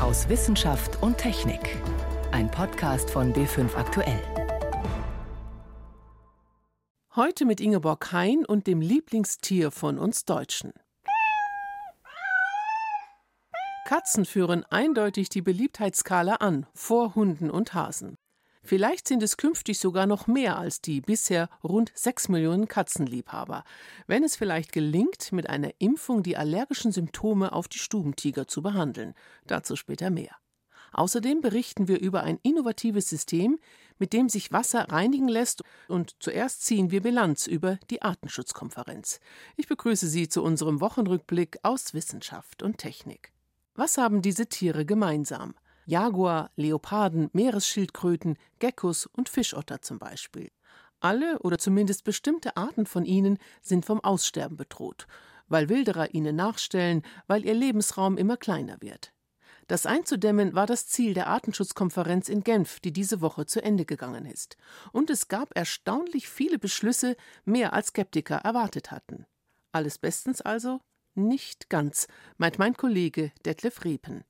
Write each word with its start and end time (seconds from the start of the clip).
aus 0.00 0.28
Wissenschaft 0.30 1.02
und 1.02 1.18
Technik. 1.18 1.76
Ein 2.32 2.50
Podcast 2.50 3.10
von 3.10 3.34
B5 3.34 3.74
Aktuell. 3.76 4.22
Heute 7.14 7.44
mit 7.44 7.60
Ingeborg 7.60 8.10
Hein 8.12 8.46
und 8.46 8.66
dem 8.66 8.80
Lieblingstier 8.80 9.70
von 9.70 9.98
uns 9.98 10.24
Deutschen. 10.24 10.72
Katzen 13.84 14.24
führen 14.24 14.64
eindeutig 14.70 15.28
die 15.28 15.42
Beliebtheitsskala 15.42 16.36
an, 16.36 16.66
vor 16.74 17.14
Hunden 17.14 17.50
und 17.50 17.74
Hasen. 17.74 18.16
Vielleicht 18.70 19.08
sind 19.08 19.20
es 19.24 19.36
künftig 19.36 19.80
sogar 19.80 20.06
noch 20.06 20.28
mehr 20.28 20.56
als 20.56 20.80
die 20.80 21.00
bisher 21.00 21.48
rund 21.64 21.90
6 21.92 22.28
Millionen 22.28 22.68
Katzenliebhaber, 22.68 23.64
wenn 24.06 24.22
es 24.22 24.36
vielleicht 24.36 24.70
gelingt, 24.70 25.32
mit 25.32 25.50
einer 25.50 25.72
Impfung 25.80 26.22
die 26.22 26.36
allergischen 26.36 26.92
Symptome 26.92 27.52
auf 27.52 27.66
die 27.66 27.80
Stubentiger 27.80 28.46
zu 28.46 28.62
behandeln. 28.62 29.14
Dazu 29.44 29.74
später 29.74 30.10
mehr. 30.10 30.36
Außerdem 30.92 31.40
berichten 31.40 31.88
wir 31.88 31.98
über 31.98 32.22
ein 32.22 32.38
innovatives 32.44 33.08
System, 33.08 33.58
mit 33.98 34.12
dem 34.12 34.28
sich 34.28 34.52
Wasser 34.52 34.88
reinigen 34.88 35.26
lässt 35.26 35.64
und 35.88 36.14
zuerst 36.20 36.64
ziehen 36.64 36.92
wir 36.92 37.02
Bilanz 37.02 37.48
über 37.48 37.80
die 37.90 38.02
Artenschutzkonferenz. 38.02 39.18
Ich 39.56 39.66
begrüße 39.66 40.06
Sie 40.06 40.28
zu 40.28 40.44
unserem 40.44 40.80
Wochenrückblick 40.80 41.58
aus 41.64 41.92
Wissenschaft 41.92 42.62
und 42.62 42.78
Technik. 42.78 43.32
Was 43.74 43.98
haben 43.98 44.22
diese 44.22 44.46
Tiere 44.46 44.86
gemeinsam? 44.86 45.56
Jaguar, 45.90 46.52
Leoparden, 46.54 47.30
Meeresschildkröten, 47.32 48.38
Geckos 48.60 49.06
und 49.06 49.28
Fischotter 49.28 49.82
zum 49.82 49.98
Beispiel. 49.98 50.52
Alle 51.00 51.40
oder 51.40 51.58
zumindest 51.58 52.04
bestimmte 52.04 52.56
Arten 52.56 52.86
von 52.86 53.04
ihnen 53.04 53.38
sind 53.60 53.84
vom 53.84 53.98
Aussterben 53.98 54.56
bedroht, 54.56 55.08
weil 55.48 55.68
Wilderer 55.68 56.14
ihnen 56.14 56.36
nachstellen, 56.36 57.02
weil 57.26 57.44
ihr 57.44 57.54
Lebensraum 57.54 58.18
immer 58.18 58.36
kleiner 58.36 58.76
wird. 58.80 59.12
Das 59.66 59.84
einzudämmen 59.84 60.54
war 60.54 60.66
das 60.66 60.86
Ziel 60.86 61.12
der 61.12 61.26
Artenschutzkonferenz 61.26 62.28
in 62.28 62.44
Genf, 62.44 62.78
die 62.78 62.92
diese 62.92 63.20
Woche 63.20 63.46
zu 63.46 63.60
Ende 63.60 63.84
gegangen 63.84 64.26
ist. 64.26 64.56
Und 64.92 65.10
es 65.10 65.26
gab 65.26 65.56
erstaunlich 65.56 66.28
viele 66.28 66.60
Beschlüsse, 66.60 67.16
mehr 67.44 67.72
als 67.72 67.88
Skeptiker 67.88 68.36
erwartet 68.36 68.92
hatten. 68.92 69.26
Alles 69.72 69.98
bestens 69.98 70.40
also? 70.40 70.80
Nicht 71.16 71.68
ganz, 71.68 72.06
meint 72.36 72.60
mein 72.60 72.74
Kollege 72.76 73.32
Detlef 73.44 73.84
Riepen. 73.84 74.22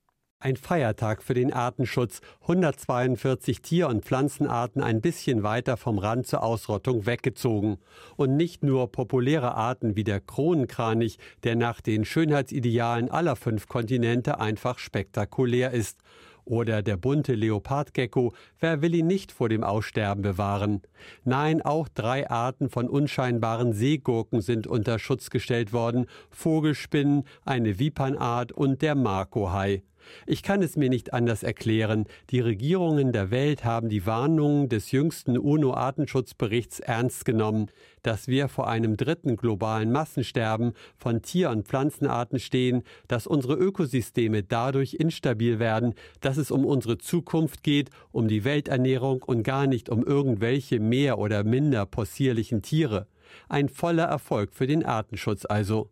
Ein 0.43 0.57
Feiertag 0.57 1.23
für 1.23 1.35
den 1.35 1.53
Artenschutz. 1.53 2.23
142 2.41 3.61
Tier- 3.61 3.89
und 3.89 4.07
Pflanzenarten 4.07 4.83
ein 4.83 5.03
bisschen 5.03 5.43
weiter 5.43 5.77
vom 5.77 5.99
Rand 5.99 6.27
zur 6.27 6.43
Ausrottung 6.43 7.05
weggezogen. 7.05 7.77
Und 8.17 8.39
nicht 8.39 8.65
nur 8.65 8.91
populäre 8.91 9.55
Arten 9.55 9.97
wie 9.97 10.05
der 10.05 10.19
Kronenkranich, 10.19 11.19
der 11.45 11.57
nach 11.57 11.83
den 11.83 12.07
Schönheitsidealen 12.07 13.11
aller 13.11 13.37
fünf 13.37 13.69
Kontinente 13.69 14.41
einfach 14.41 14.79
spektakulär 14.79 15.73
ist. 15.73 15.99
Oder 16.47 16.81
der 16.81 16.97
bunte 16.97 17.35
Leopardgecko, 17.35 18.33
wer 18.61 18.81
will 18.81 18.95
ihn 18.95 19.09
nicht 19.09 19.33
vor 19.33 19.51
dem 19.51 19.63
Aussterben 19.63 20.23
bewahren? 20.23 20.81
Nein, 21.23 21.61
auch 21.61 21.87
drei 21.87 22.31
Arten 22.31 22.71
von 22.71 22.89
unscheinbaren 22.89 23.75
Seegurken 23.75 24.41
sind 24.41 24.67
unter 24.67 24.99
Schutz 24.99 25.29
gestellt 25.29 25.75
worden, 25.75 26.07
Vogelspinnen, 26.31 27.25
eine 27.45 27.79
Vipernart 27.79 28.53
und 28.53 28.81
der 28.81 28.95
Markohai. 28.95 29.83
Ich 30.27 30.43
kann 30.43 30.63
es 30.63 30.77
mir 30.77 30.89
nicht 30.89 31.13
anders 31.13 31.43
erklären. 31.43 32.07
Die 32.31 32.41
Regierungen 32.41 33.13
der 33.13 33.31
Welt 33.31 33.65
haben 33.65 33.89
die 33.89 34.07
Warnungen 34.07 34.69
des 34.69 34.91
jüngsten 34.93 35.39
UNO-Artenschutzberichts 35.39 36.81
ernst 36.81 37.25
genommen, 37.25 37.71
dass 38.03 38.29
wir 38.29 38.49
vor 38.49 38.69
einem 38.69 38.97
dritten 38.97 39.37
globalen 39.37 39.93
Massensterben 39.93 40.73
von 40.97 41.23
Tier- 41.23 41.51
und 41.51 41.67
Pflanzenarten 41.69 42.39
stehen, 42.39 42.83
dass 43.09 43.27
unsere 43.27 43.55
Ökosysteme 43.55 44.43
dadurch 44.43 44.95
instabil 44.95 45.59
werden, 45.59 45.95
dass 46.21 46.37
es 46.37 46.51
um 46.51 46.65
unsere 46.65 46.99
Zukunft 46.99 47.63
geht, 47.63 47.91
um 48.13 48.29
die 48.29 48.45
Welternährung 48.45 49.23
und 49.23 49.43
gar 49.43 49.67
nicht 49.67 49.89
um 49.89 50.05
irgendwelche 50.05 50.81
mehr 50.81 51.19
oder 51.19 51.45
minder 51.45 51.87
possierlichen 51.87 52.63
Tiere. 52.63 53.07
Ein 53.49 53.69
voller 53.69 54.05
Erfolg 54.05 54.55
für 54.55 54.67
den 54.67 54.85
Artenschutz 54.85 55.45
also. 55.45 55.91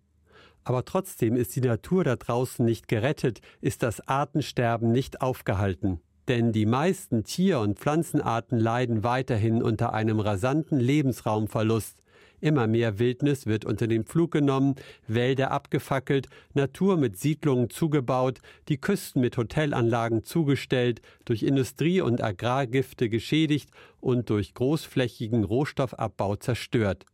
Aber 0.68 0.84
trotzdem 0.84 1.34
ist 1.34 1.56
die 1.56 1.62
Natur 1.62 2.04
da 2.04 2.16
draußen 2.16 2.62
nicht 2.62 2.88
gerettet, 2.88 3.40
ist 3.62 3.82
das 3.82 4.06
Artensterben 4.06 4.92
nicht 4.92 5.22
aufgehalten. 5.22 6.02
Denn 6.28 6.52
die 6.52 6.66
meisten 6.66 7.24
Tier- 7.24 7.60
und 7.60 7.78
Pflanzenarten 7.78 8.58
leiden 8.58 9.02
weiterhin 9.02 9.62
unter 9.62 9.94
einem 9.94 10.20
rasanten 10.20 10.78
Lebensraumverlust. 10.78 12.02
Immer 12.42 12.66
mehr 12.66 12.98
Wildnis 12.98 13.46
wird 13.46 13.64
unter 13.64 13.86
den 13.86 14.04
Pflug 14.04 14.32
genommen, 14.32 14.74
Wälder 15.06 15.52
abgefackelt, 15.52 16.28
Natur 16.52 16.98
mit 16.98 17.16
Siedlungen 17.16 17.70
zugebaut, 17.70 18.40
die 18.68 18.76
Küsten 18.76 19.22
mit 19.22 19.38
Hotelanlagen 19.38 20.22
zugestellt, 20.22 21.00
durch 21.24 21.44
Industrie- 21.44 22.02
und 22.02 22.22
Agrargifte 22.22 23.08
geschädigt 23.08 23.70
und 24.00 24.28
durch 24.28 24.52
großflächigen 24.52 25.44
Rohstoffabbau 25.44 26.36
zerstört. 26.36 27.06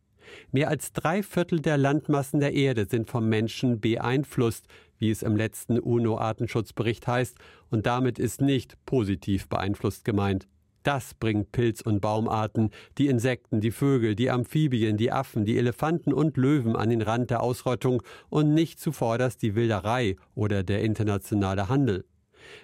Mehr 0.51 0.69
als 0.69 0.91
drei 0.91 1.23
Viertel 1.23 1.59
der 1.59 1.77
Landmassen 1.77 2.39
der 2.39 2.53
Erde 2.53 2.85
sind 2.89 3.09
vom 3.09 3.29
Menschen 3.29 3.79
beeinflusst, 3.79 4.65
wie 4.97 5.11
es 5.11 5.23
im 5.23 5.35
letzten 5.35 5.79
UNO-Artenschutzbericht 5.79 7.07
heißt, 7.07 7.37
und 7.69 7.85
damit 7.85 8.19
ist 8.19 8.41
nicht 8.41 8.77
positiv 8.85 9.47
beeinflusst 9.47 10.05
gemeint. 10.05 10.47
Das 10.85 11.15
bringt 11.15 11.51
Pilz- 11.51 11.81
und 11.81 11.99
Baumarten, 11.99 12.69
die 12.99 13.07
Insekten, 13.07 13.59
die 13.59 13.71
Vögel, 13.71 14.13
die 14.13 14.29
Amphibien, 14.29 14.97
die 14.97 15.11
Affen, 15.11 15.43
die 15.43 15.57
Elefanten 15.57 16.13
und 16.13 16.37
Löwen 16.37 16.75
an 16.75 16.91
den 16.91 17.01
Rand 17.01 17.31
der 17.31 17.41
Ausrottung 17.41 18.03
und 18.29 18.53
nicht 18.53 18.79
zuvorderst 18.79 19.41
die 19.41 19.55
Wilderei 19.55 20.15
oder 20.35 20.61
der 20.61 20.83
internationale 20.83 21.69
Handel. 21.69 22.05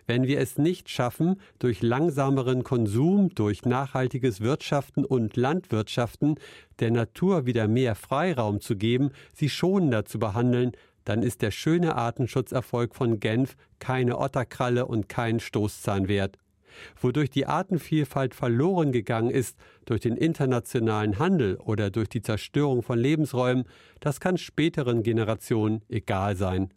Wenn 0.08 0.28
wir 0.28 0.40
es 0.40 0.58
nicht 0.58 0.90
schaffen, 0.90 1.40
durch 1.60 1.82
langsameren 1.82 2.64
Konsum, 2.64 3.34
durch 3.36 3.66
nachhaltiges 3.66 4.42
Wirtschaften 4.42 5.06
und 5.06 5.36
Landwirtschaften 5.38 6.36
der 6.80 6.92
Natur 6.92 7.46
wieder 7.46 7.68
mehr 7.68 7.96
Freiraum 7.96 8.60
zu 8.60 8.76
geben, 8.76 9.12
sie 9.34 9.50
schonender 9.50 10.06
zu 10.06 10.20
behandeln, 10.20 10.72
dann 11.06 11.24
ist 11.24 11.42
der 11.42 11.52
schöne 11.52 11.96
Artenschutzerfolg 11.96 12.96
von 12.96 13.20
Genf 13.20 13.56
keine 13.80 14.20
Otterkralle 14.20 14.86
und 14.86 15.10
kein 15.10 15.40
Stoßzahn 15.40 16.08
wert. 16.08 16.38
Wodurch 17.00 17.30
die 17.30 17.48
Artenvielfalt 17.48 18.34
verloren 18.34 18.92
gegangen 18.92 19.30
ist, 19.30 19.58
durch 19.86 20.02
den 20.02 20.16
internationalen 20.16 21.20
Handel 21.20 21.58
oder 21.58 21.90
durch 21.90 22.10
die 22.10 22.22
Zerstörung 22.22 22.82
von 22.82 22.98
Lebensräumen, 22.98 23.66
das 24.00 24.20
kann 24.20 24.38
späteren 24.38 25.04
Generationen 25.04 25.82
egal 25.90 26.36
sein. 26.36 26.74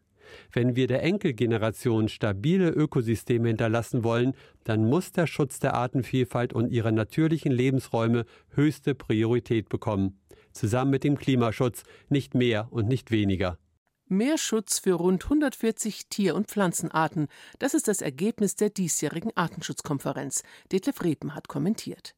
Wenn 0.53 0.77
wir 0.77 0.87
der 0.87 1.03
Enkelgeneration 1.03 2.09
stabile 2.09 2.71
Ökosysteme 2.71 3.49
hinterlassen 3.49 4.05
wollen, 4.05 4.35
dann 4.65 4.89
muss 4.89 5.13
der 5.13 5.27
Schutz 5.27 5.59
der 5.59 5.75
Artenvielfalt 5.75 6.53
und 6.53 6.71
ihrer 6.71 6.93
natürlichen 6.93 7.53
Lebensräume 7.53 8.25
höchste 8.51 8.95
Priorität 8.95 9.69
bekommen. 9.69 10.21
Zusammen 10.53 10.91
mit 10.93 11.05
dem 11.05 11.19
Klimaschutz 11.19 11.83
nicht 12.09 12.35
mehr 12.35 12.69
und 12.71 12.89
nicht 12.89 13.11
weniger. 13.11 13.59
Mehr 14.07 14.37
Schutz 14.37 14.79
für 14.81 14.95
rund 14.95 15.25
140 15.25 16.09
Tier- 16.09 16.35
und 16.35 16.49
Pflanzenarten, 16.49 17.29
das 17.59 17.73
ist 17.73 17.89
das 17.89 18.03
Ergebnis 18.03 18.55
der 18.55 18.69
diesjährigen 18.69 19.35
Artenschutzkonferenz. 19.35 20.43
Detlef 20.71 21.03
Reben 21.03 21.35
hat 21.35 21.49
kommentiert. 21.49 22.15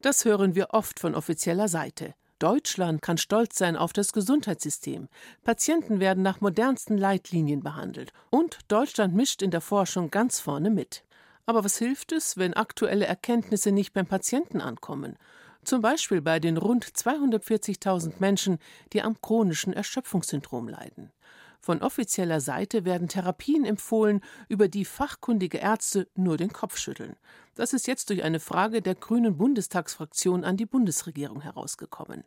Das 0.00 0.24
hören 0.24 0.54
wir 0.54 0.68
oft 0.70 0.98
von 0.98 1.14
offizieller 1.14 1.68
Seite. 1.68 2.14
Deutschland 2.40 3.02
kann 3.02 3.18
stolz 3.18 3.58
sein 3.58 3.76
auf 3.76 3.92
das 3.92 4.12
Gesundheitssystem. 4.12 5.08
Patienten 5.44 6.00
werden 6.00 6.22
nach 6.22 6.40
modernsten 6.40 6.96
Leitlinien 6.96 7.62
behandelt. 7.62 8.12
Und 8.30 8.58
Deutschland 8.68 9.14
mischt 9.14 9.42
in 9.42 9.50
der 9.50 9.60
Forschung 9.60 10.10
ganz 10.10 10.40
vorne 10.40 10.70
mit. 10.70 11.04
Aber 11.44 11.64
was 11.64 11.76
hilft 11.76 12.12
es, 12.12 12.38
wenn 12.38 12.54
aktuelle 12.54 13.06
Erkenntnisse 13.06 13.72
nicht 13.72 13.92
beim 13.92 14.06
Patienten 14.06 14.62
ankommen? 14.62 15.16
Zum 15.64 15.82
Beispiel 15.82 16.22
bei 16.22 16.40
den 16.40 16.56
rund 16.56 16.86
240.000 16.86 18.14
Menschen, 18.20 18.58
die 18.94 19.02
am 19.02 19.20
chronischen 19.20 19.74
Erschöpfungssyndrom 19.74 20.68
leiden. 20.68 21.12
Von 21.60 21.82
offizieller 21.82 22.40
Seite 22.40 22.84
werden 22.84 23.08
Therapien 23.08 23.64
empfohlen, 23.64 24.22
über 24.48 24.68
die 24.68 24.86
fachkundige 24.86 25.58
Ärzte 25.58 26.08
nur 26.14 26.36
den 26.38 26.52
Kopf 26.52 26.78
schütteln. 26.78 27.16
Das 27.54 27.74
ist 27.74 27.86
jetzt 27.86 28.08
durch 28.08 28.22
eine 28.22 28.40
Frage 28.40 28.80
der 28.80 28.94
grünen 28.94 29.36
Bundestagsfraktion 29.36 30.44
an 30.44 30.56
die 30.56 30.66
Bundesregierung 30.66 31.42
herausgekommen. 31.42 32.24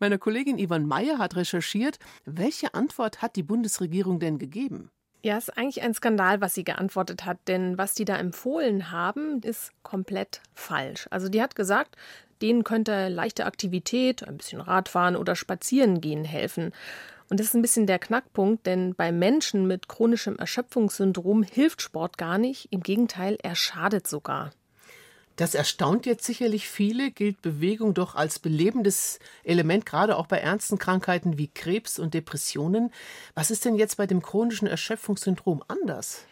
Meine 0.00 0.18
Kollegin 0.18 0.58
Yvonne 0.58 0.86
Meyer 0.86 1.18
hat 1.18 1.36
recherchiert, 1.36 1.98
welche 2.24 2.74
Antwort 2.74 3.22
hat 3.22 3.36
die 3.36 3.44
Bundesregierung 3.44 4.18
denn 4.18 4.38
gegeben? 4.38 4.90
Ja, 5.24 5.38
ist 5.38 5.56
eigentlich 5.56 5.82
ein 5.82 5.94
Skandal, 5.94 6.40
was 6.40 6.54
sie 6.54 6.64
geantwortet 6.64 7.24
hat, 7.24 7.38
denn 7.46 7.78
was 7.78 7.94
die 7.94 8.04
da 8.04 8.16
empfohlen 8.16 8.90
haben, 8.90 9.40
ist 9.42 9.70
komplett 9.84 10.40
falsch. 10.52 11.06
Also 11.10 11.28
die 11.28 11.40
hat 11.40 11.54
gesagt, 11.54 11.96
denen 12.42 12.64
könnte 12.64 13.08
leichte 13.08 13.46
Aktivität, 13.46 14.26
ein 14.26 14.36
bisschen 14.36 14.60
Radfahren 14.60 15.14
oder 15.14 15.36
Spazierengehen 15.36 16.24
helfen. 16.24 16.72
Und 17.32 17.40
das 17.40 17.46
ist 17.46 17.54
ein 17.54 17.62
bisschen 17.62 17.86
der 17.86 17.98
Knackpunkt, 17.98 18.66
denn 18.66 18.94
bei 18.94 19.10
Menschen 19.10 19.66
mit 19.66 19.88
chronischem 19.88 20.36
Erschöpfungssyndrom 20.36 21.42
hilft 21.42 21.80
Sport 21.80 22.18
gar 22.18 22.36
nicht. 22.36 22.68
Im 22.70 22.82
Gegenteil, 22.82 23.38
er 23.42 23.54
schadet 23.54 24.06
sogar. 24.06 24.50
Das 25.36 25.54
erstaunt 25.54 26.04
jetzt 26.04 26.24
sicherlich 26.24 26.68
viele, 26.68 27.10
gilt 27.10 27.40
Bewegung 27.40 27.94
doch 27.94 28.16
als 28.16 28.38
belebendes 28.38 29.18
Element, 29.44 29.86
gerade 29.86 30.18
auch 30.18 30.26
bei 30.26 30.40
ernsten 30.40 30.76
Krankheiten 30.76 31.38
wie 31.38 31.48
Krebs 31.48 31.98
und 31.98 32.12
Depressionen. 32.12 32.92
Was 33.34 33.50
ist 33.50 33.64
denn 33.64 33.76
jetzt 33.76 33.96
bei 33.96 34.06
dem 34.06 34.20
chronischen 34.20 34.68
Erschöpfungssyndrom 34.68 35.64
anders? 35.68 36.26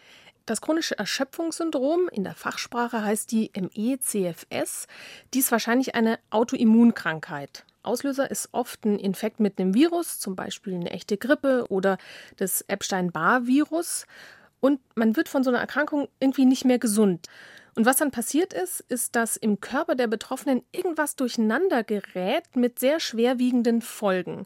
Das 0.45 0.61
chronische 0.61 0.99
Erschöpfungssyndrom, 0.99 2.09
in 2.11 2.23
der 2.23 2.35
Fachsprache 2.35 3.03
heißt 3.03 3.31
die 3.31 3.49
ME-CFS, 3.59 4.85
die 5.33 5.39
ist 5.39 5.51
wahrscheinlich 5.51 5.95
eine 5.95 6.19
Autoimmunkrankheit. 6.29 7.65
Auslöser 7.83 8.29
ist 8.29 8.49
oft 8.51 8.85
ein 8.85 8.99
Infekt 8.99 9.39
mit 9.39 9.59
einem 9.59 9.73
Virus, 9.73 10.19
zum 10.19 10.35
Beispiel 10.35 10.75
eine 10.75 10.91
echte 10.91 11.17
Grippe 11.17 11.65
oder 11.69 11.97
das 12.37 12.61
Epstein-Barr-Virus. 12.67 14.05
Und 14.59 14.79
man 14.95 15.15
wird 15.15 15.29
von 15.29 15.43
so 15.43 15.49
einer 15.49 15.59
Erkrankung 15.59 16.07
irgendwie 16.19 16.45
nicht 16.45 16.65
mehr 16.65 16.79
gesund. 16.79 17.27
Und 17.75 17.85
was 17.85 17.97
dann 17.97 18.11
passiert 18.11 18.53
ist, 18.53 18.81
ist, 18.89 19.15
dass 19.15 19.37
im 19.37 19.59
Körper 19.61 19.95
der 19.95 20.07
Betroffenen 20.07 20.63
irgendwas 20.71 21.15
durcheinander 21.15 21.83
gerät 21.83 22.55
mit 22.55 22.79
sehr 22.79 22.99
schwerwiegenden 22.99 23.81
Folgen. 23.81 24.45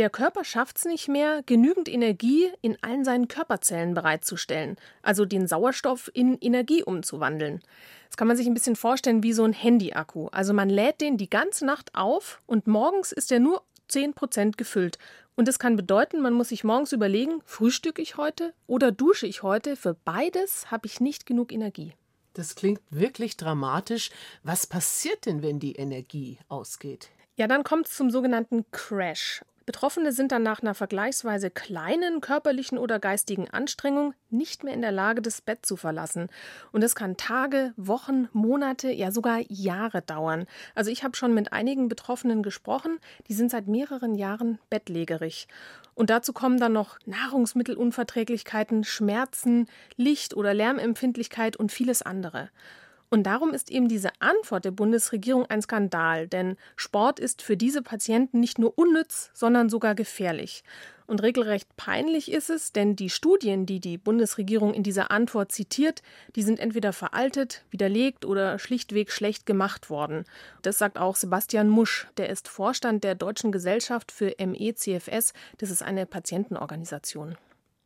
Der 0.00 0.08
Körper 0.08 0.44
schafft 0.44 0.78
es 0.78 0.86
nicht 0.86 1.08
mehr, 1.08 1.42
genügend 1.44 1.86
Energie 1.86 2.50
in 2.62 2.82
allen 2.82 3.04
seinen 3.04 3.28
Körperzellen 3.28 3.92
bereitzustellen, 3.92 4.76
also 5.02 5.26
den 5.26 5.46
Sauerstoff 5.46 6.10
in 6.14 6.38
Energie 6.40 6.82
umzuwandeln. 6.82 7.60
Das 8.08 8.16
kann 8.16 8.26
man 8.26 8.38
sich 8.38 8.46
ein 8.46 8.54
bisschen 8.54 8.76
vorstellen 8.76 9.22
wie 9.22 9.34
so 9.34 9.44
ein 9.44 9.52
Handy-Akku. 9.52 10.28
Also 10.28 10.54
man 10.54 10.70
lädt 10.70 11.02
den 11.02 11.18
die 11.18 11.28
ganze 11.28 11.66
Nacht 11.66 11.94
auf 11.94 12.40
und 12.46 12.66
morgens 12.66 13.12
ist 13.12 13.30
er 13.30 13.40
nur 13.40 13.62
10% 13.90 14.56
gefüllt. 14.56 14.96
Und 15.36 15.48
das 15.48 15.58
kann 15.58 15.76
bedeuten, 15.76 16.22
man 16.22 16.32
muss 16.32 16.48
sich 16.48 16.64
morgens 16.64 16.92
überlegen, 16.92 17.42
frühstücke 17.44 18.00
ich 18.00 18.16
heute 18.16 18.54
oder 18.66 18.92
dusche 18.92 19.26
ich 19.26 19.42
heute? 19.42 19.76
Für 19.76 19.92
beides 19.92 20.70
habe 20.70 20.86
ich 20.86 21.00
nicht 21.02 21.26
genug 21.26 21.52
Energie. 21.52 21.92
Das 22.32 22.54
klingt 22.54 22.80
wirklich 22.88 23.36
dramatisch. 23.36 24.08
Was 24.44 24.66
passiert 24.66 25.26
denn, 25.26 25.42
wenn 25.42 25.58
die 25.58 25.74
Energie 25.74 26.38
ausgeht? 26.48 27.10
Ja, 27.36 27.46
dann 27.46 27.64
kommt 27.64 27.86
es 27.86 27.96
zum 27.96 28.10
sogenannten 28.10 28.64
Crash. 28.70 29.42
Betroffene 29.70 30.10
sind 30.10 30.32
dann 30.32 30.42
nach 30.42 30.62
einer 30.62 30.74
vergleichsweise 30.74 31.48
kleinen 31.48 32.20
körperlichen 32.20 32.76
oder 32.76 32.98
geistigen 32.98 33.48
Anstrengung 33.48 34.14
nicht 34.28 34.64
mehr 34.64 34.74
in 34.74 34.80
der 34.80 34.90
Lage, 34.90 35.22
das 35.22 35.40
Bett 35.40 35.64
zu 35.64 35.76
verlassen. 35.76 36.26
Und 36.72 36.82
das 36.82 36.96
kann 36.96 37.16
Tage, 37.16 37.72
Wochen, 37.76 38.28
Monate, 38.32 38.90
ja 38.90 39.12
sogar 39.12 39.38
Jahre 39.46 40.02
dauern. 40.02 40.46
Also 40.74 40.90
ich 40.90 41.04
habe 41.04 41.16
schon 41.16 41.34
mit 41.34 41.52
einigen 41.52 41.86
Betroffenen 41.86 42.42
gesprochen, 42.42 42.98
die 43.28 43.32
sind 43.32 43.52
seit 43.52 43.68
mehreren 43.68 44.16
Jahren 44.16 44.58
bettlägerig. 44.70 45.46
Und 45.94 46.10
dazu 46.10 46.32
kommen 46.32 46.58
dann 46.58 46.72
noch 46.72 46.98
Nahrungsmittelunverträglichkeiten, 47.06 48.82
Schmerzen, 48.82 49.68
Licht- 49.96 50.34
oder 50.34 50.52
Lärmempfindlichkeit 50.52 51.56
und 51.56 51.70
vieles 51.70 52.02
andere. 52.02 52.50
Und 53.12 53.24
darum 53.24 53.52
ist 53.52 53.72
eben 53.72 53.88
diese 53.88 54.10
Antwort 54.20 54.64
der 54.64 54.70
Bundesregierung 54.70 55.44
ein 55.46 55.60
Skandal, 55.60 56.28
denn 56.28 56.56
Sport 56.76 57.18
ist 57.18 57.42
für 57.42 57.56
diese 57.56 57.82
Patienten 57.82 58.38
nicht 58.38 58.60
nur 58.60 58.78
unnütz, 58.78 59.30
sondern 59.34 59.68
sogar 59.68 59.96
gefährlich. 59.96 60.62
Und 61.08 61.20
regelrecht 61.20 61.76
peinlich 61.76 62.30
ist 62.30 62.50
es, 62.50 62.72
denn 62.72 62.94
die 62.94 63.10
Studien, 63.10 63.66
die 63.66 63.80
die 63.80 63.98
Bundesregierung 63.98 64.72
in 64.72 64.84
dieser 64.84 65.10
Antwort 65.10 65.50
zitiert, 65.50 66.02
die 66.36 66.44
sind 66.44 66.60
entweder 66.60 66.92
veraltet, 66.92 67.64
widerlegt 67.70 68.24
oder 68.24 68.60
schlichtweg 68.60 69.10
schlecht 69.10 69.44
gemacht 69.44 69.90
worden. 69.90 70.24
Das 70.62 70.78
sagt 70.78 70.96
auch 70.96 71.16
Sebastian 71.16 71.68
Musch, 71.68 72.06
der 72.16 72.28
ist 72.28 72.46
Vorstand 72.46 73.02
der 73.02 73.16
Deutschen 73.16 73.50
Gesellschaft 73.50 74.12
für 74.12 74.36
ME-CFS, 74.38 75.32
das 75.58 75.70
ist 75.70 75.82
eine 75.82 76.06
Patientenorganisation. 76.06 77.36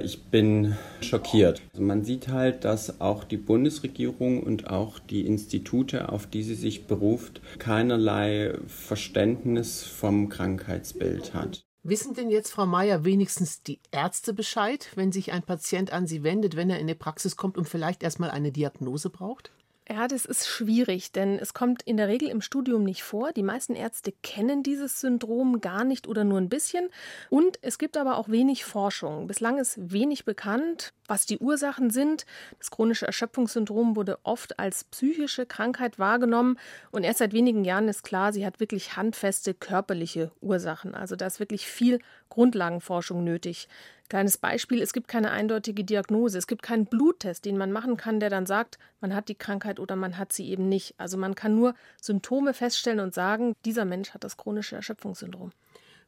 Ich 0.02 0.24
bin 0.24 0.76
schockiert. 1.00 1.62
Also 1.72 1.84
man 1.84 2.02
sieht 2.02 2.26
halt, 2.26 2.64
dass 2.64 3.00
auch 3.00 3.22
die 3.22 3.36
Bundesregierung 3.36 4.42
und 4.42 4.68
auch 4.68 4.98
die 4.98 5.24
Institute, 5.24 6.08
auf 6.08 6.26
die 6.26 6.42
sie 6.42 6.56
sich 6.56 6.88
beruft, 6.88 7.40
keinerlei 7.60 8.58
Verständnis 8.66 9.84
vom 9.84 10.28
Krankheitsbild 10.28 11.32
hat. 11.32 11.64
Wissen 11.84 12.14
denn 12.14 12.30
jetzt, 12.30 12.50
Frau 12.50 12.66
Mayer, 12.66 13.04
wenigstens 13.04 13.62
die 13.62 13.78
Ärzte 13.92 14.32
Bescheid, 14.32 14.90
wenn 14.96 15.12
sich 15.12 15.32
ein 15.32 15.42
Patient 15.42 15.92
an 15.92 16.08
sie 16.08 16.24
wendet, 16.24 16.56
wenn 16.56 16.70
er 16.70 16.80
in 16.80 16.86
die 16.88 16.94
Praxis 16.94 17.36
kommt 17.36 17.56
und 17.56 17.68
vielleicht 17.68 18.02
erstmal 18.02 18.30
eine 18.30 18.50
Diagnose 18.50 19.10
braucht? 19.10 19.52
Ja, 19.86 20.08
das 20.08 20.24
ist 20.24 20.48
schwierig, 20.48 21.12
denn 21.12 21.38
es 21.38 21.52
kommt 21.52 21.82
in 21.82 21.98
der 21.98 22.08
Regel 22.08 22.30
im 22.30 22.40
Studium 22.40 22.84
nicht 22.84 23.02
vor. 23.02 23.32
Die 23.32 23.42
meisten 23.42 23.74
Ärzte 23.74 24.12
kennen 24.22 24.62
dieses 24.62 24.98
Syndrom 25.02 25.60
gar 25.60 25.84
nicht 25.84 26.08
oder 26.08 26.24
nur 26.24 26.40
ein 26.40 26.48
bisschen. 26.48 26.88
Und 27.28 27.58
es 27.60 27.76
gibt 27.76 27.98
aber 27.98 28.16
auch 28.16 28.30
wenig 28.30 28.64
Forschung. 28.64 29.26
Bislang 29.26 29.58
ist 29.58 29.92
wenig 29.92 30.24
bekannt, 30.24 30.94
was 31.06 31.26
die 31.26 31.38
Ursachen 31.38 31.90
sind. 31.90 32.24
Das 32.58 32.70
chronische 32.70 33.04
Erschöpfungssyndrom 33.04 33.94
wurde 33.94 34.18
oft 34.22 34.58
als 34.58 34.84
psychische 34.84 35.44
Krankheit 35.44 35.98
wahrgenommen. 35.98 36.58
Und 36.90 37.04
erst 37.04 37.18
seit 37.18 37.34
wenigen 37.34 37.66
Jahren 37.66 37.88
ist 37.88 38.04
klar, 38.04 38.32
sie 38.32 38.46
hat 38.46 38.60
wirklich 38.60 38.96
handfeste 38.96 39.52
körperliche 39.52 40.32
Ursachen. 40.40 40.94
Also 40.94 41.14
da 41.14 41.26
ist 41.26 41.40
wirklich 41.40 41.66
viel 41.66 41.98
Grundlagenforschung 42.30 43.22
nötig. 43.22 43.68
Kleines 44.08 44.36
Beispiel, 44.36 44.82
es 44.82 44.92
gibt 44.92 45.08
keine 45.08 45.30
eindeutige 45.30 45.82
Diagnose, 45.82 46.36
es 46.36 46.46
gibt 46.46 46.62
keinen 46.62 46.84
Bluttest, 46.84 47.44
den 47.44 47.56
man 47.56 47.72
machen 47.72 47.96
kann, 47.96 48.20
der 48.20 48.30
dann 48.30 48.46
sagt, 48.46 48.78
man 49.00 49.14
hat 49.14 49.28
die 49.28 49.34
Krankheit 49.34 49.80
oder 49.80 49.96
man 49.96 50.18
hat 50.18 50.32
sie 50.32 50.48
eben 50.50 50.68
nicht. 50.68 50.94
Also 50.98 51.16
man 51.16 51.34
kann 51.34 51.54
nur 51.54 51.74
Symptome 52.00 52.52
feststellen 52.52 53.00
und 53.00 53.14
sagen, 53.14 53.54
dieser 53.64 53.84
Mensch 53.84 54.10
hat 54.10 54.22
das 54.22 54.36
chronische 54.36 54.76
Erschöpfungssyndrom. 54.76 55.52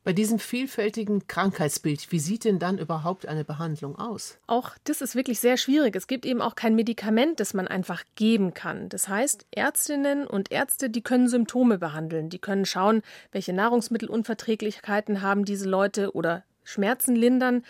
Bei 0.06 0.12
diesem 0.12 0.38
vielfältigen 0.38 1.26
Krankheitsbild, 1.26 2.12
wie 2.12 2.20
sieht 2.20 2.44
denn 2.44 2.60
dann 2.60 2.78
überhaupt 2.78 3.26
eine 3.26 3.44
Behandlung 3.44 3.98
aus? 3.98 4.38
Auch 4.46 4.76
das 4.84 5.00
ist 5.00 5.16
wirklich 5.16 5.40
sehr 5.40 5.56
schwierig. 5.56 5.96
Es 5.96 6.06
gibt 6.06 6.24
eben 6.24 6.40
auch 6.40 6.54
kein 6.54 6.76
Medikament, 6.76 7.40
das 7.40 7.54
man 7.54 7.66
einfach 7.66 8.04
geben 8.14 8.54
kann. 8.54 8.88
Das 8.88 9.08
heißt, 9.08 9.46
Ärztinnen 9.50 10.24
und 10.28 10.52
Ärzte, 10.52 10.90
die 10.90 11.02
können 11.02 11.28
Symptome 11.28 11.78
behandeln. 11.78 12.28
Die 12.28 12.38
können 12.38 12.66
schauen, 12.66 13.02
welche 13.32 13.52
Nahrungsmittelunverträglichkeiten 13.52 15.22
haben 15.22 15.44
diese 15.44 15.68
Leute 15.68 16.14
oder 16.14 16.44
Schmerzen 16.66 17.16
lindern. 17.16 17.64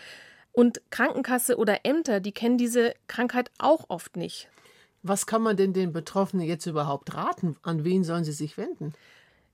Und 0.53 0.81
Krankenkasse 0.91 1.57
oder 1.59 1.85
Ämter, 1.85 2.19
die 2.19 2.33
kennen 2.33 2.59
diese 2.59 2.95
Krankheit 3.07 3.51
auch 3.59 3.85
oft 3.89 4.17
nicht. 4.17 4.49
Was 5.03 5.27
kann 5.27 5.43
man 5.43 5.57
denn 5.57 5.73
den 5.73 5.93
Betroffenen 5.93 6.47
jetzt 6.47 6.67
überhaupt 6.67 7.15
raten? 7.15 7.57
An 7.63 7.85
wen 7.85 8.03
sollen 8.03 8.25
sie 8.25 8.33
sich 8.33 8.57
wenden? 8.57 8.93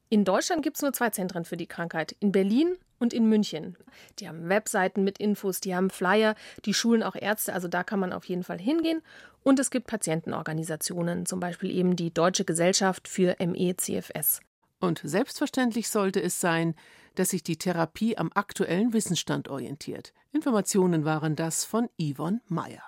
In 0.08 0.24
Deutschland 0.24 0.62
gibt 0.62 0.76
es 0.76 0.82
nur 0.82 0.92
zwei 0.92 1.10
Zentren 1.10 1.44
für 1.44 1.56
die 1.56 1.66
Krankheit, 1.66 2.14
in 2.20 2.32
Berlin 2.32 2.76
und 2.98 3.12
in 3.12 3.28
München. 3.28 3.76
Die 4.18 4.28
haben 4.28 4.48
Webseiten 4.48 5.04
mit 5.04 5.18
Infos, 5.18 5.60
die 5.60 5.74
haben 5.74 5.90
Flyer, 5.90 6.36
die 6.64 6.74
schulen 6.74 7.02
auch 7.02 7.16
Ärzte, 7.16 7.52
also 7.52 7.66
da 7.66 7.82
kann 7.82 7.98
man 7.98 8.12
auf 8.12 8.26
jeden 8.26 8.44
Fall 8.44 8.58
hingehen. 8.58 9.02
Und 9.42 9.58
es 9.58 9.70
gibt 9.70 9.88
Patientenorganisationen, 9.88 11.26
zum 11.26 11.40
Beispiel 11.40 11.70
eben 11.70 11.96
die 11.96 12.14
Deutsche 12.14 12.44
Gesellschaft 12.44 13.08
für 13.08 13.36
ME-CFS. 13.40 14.40
Und 14.80 15.00
selbstverständlich 15.02 15.88
sollte 15.88 16.22
es 16.22 16.40
sein, 16.40 16.74
dass 17.14 17.30
sich 17.30 17.42
die 17.42 17.56
Therapie 17.56 18.16
am 18.16 18.30
aktuellen 18.34 18.92
Wissensstand 18.92 19.48
orientiert. 19.48 20.12
Informationen 20.32 21.04
waren 21.04 21.36
das 21.36 21.64
von 21.64 21.88
Yvonne 22.00 22.40
Meyer. 22.48 22.82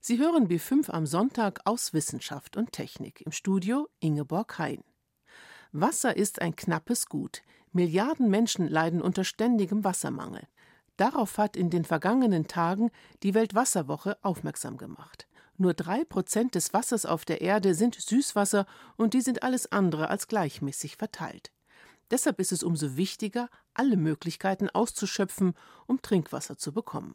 Sie 0.00 0.18
hören 0.18 0.48
B5 0.48 0.90
am 0.90 1.06
Sonntag 1.06 1.60
aus 1.64 1.92
Wissenschaft 1.92 2.56
und 2.56 2.72
Technik. 2.72 3.20
Im 3.22 3.32
Studio 3.32 3.88
Ingeborg 4.00 4.58
Hein. 4.58 4.84
Wasser 5.72 6.16
ist 6.16 6.40
ein 6.40 6.56
knappes 6.56 7.06
Gut. 7.06 7.42
Milliarden 7.72 8.30
Menschen 8.30 8.68
leiden 8.68 9.02
unter 9.02 9.24
ständigem 9.24 9.84
Wassermangel. 9.84 10.46
Darauf 10.96 11.38
hat 11.38 11.56
in 11.56 11.70
den 11.70 11.84
vergangenen 11.84 12.46
Tagen 12.46 12.90
die 13.22 13.34
Weltwasserwoche 13.34 14.16
aufmerksam 14.22 14.78
gemacht. 14.78 15.28
Nur 15.56 15.74
drei 15.74 16.04
Prozent 16.04 16.54
des 16.54 16.72
Wassers 16.72 17.04
auf 17.04 17.24
der 17.24 17.40
Erde 17.40 17.74
sind 17.74 17.96
Süßwasser 17.96 18.66
und 18.96 19.14
die 19.14 19.20
sind 19.20 19.42
alles 19.42 19.70
andere 19.70 20.08
als 20.08 20.28
gleichmäßig 20.28 20.96
verteilt. 20.96 21.52
Deshalb 22.10 22.40
ist 22.40 22.52
es 22.52 22.62
umso 22.62 22.96
wichtiger, 22.96 23.50
alle 23.74 23.96
Möglichkeiten 23.96 24.70
auszuschöpfen, 24.70 25.54
um 25.86 26.00
Trinkwasser 26.00 26.56
zu 26.56 26.72
bekommen. 26.72 27.14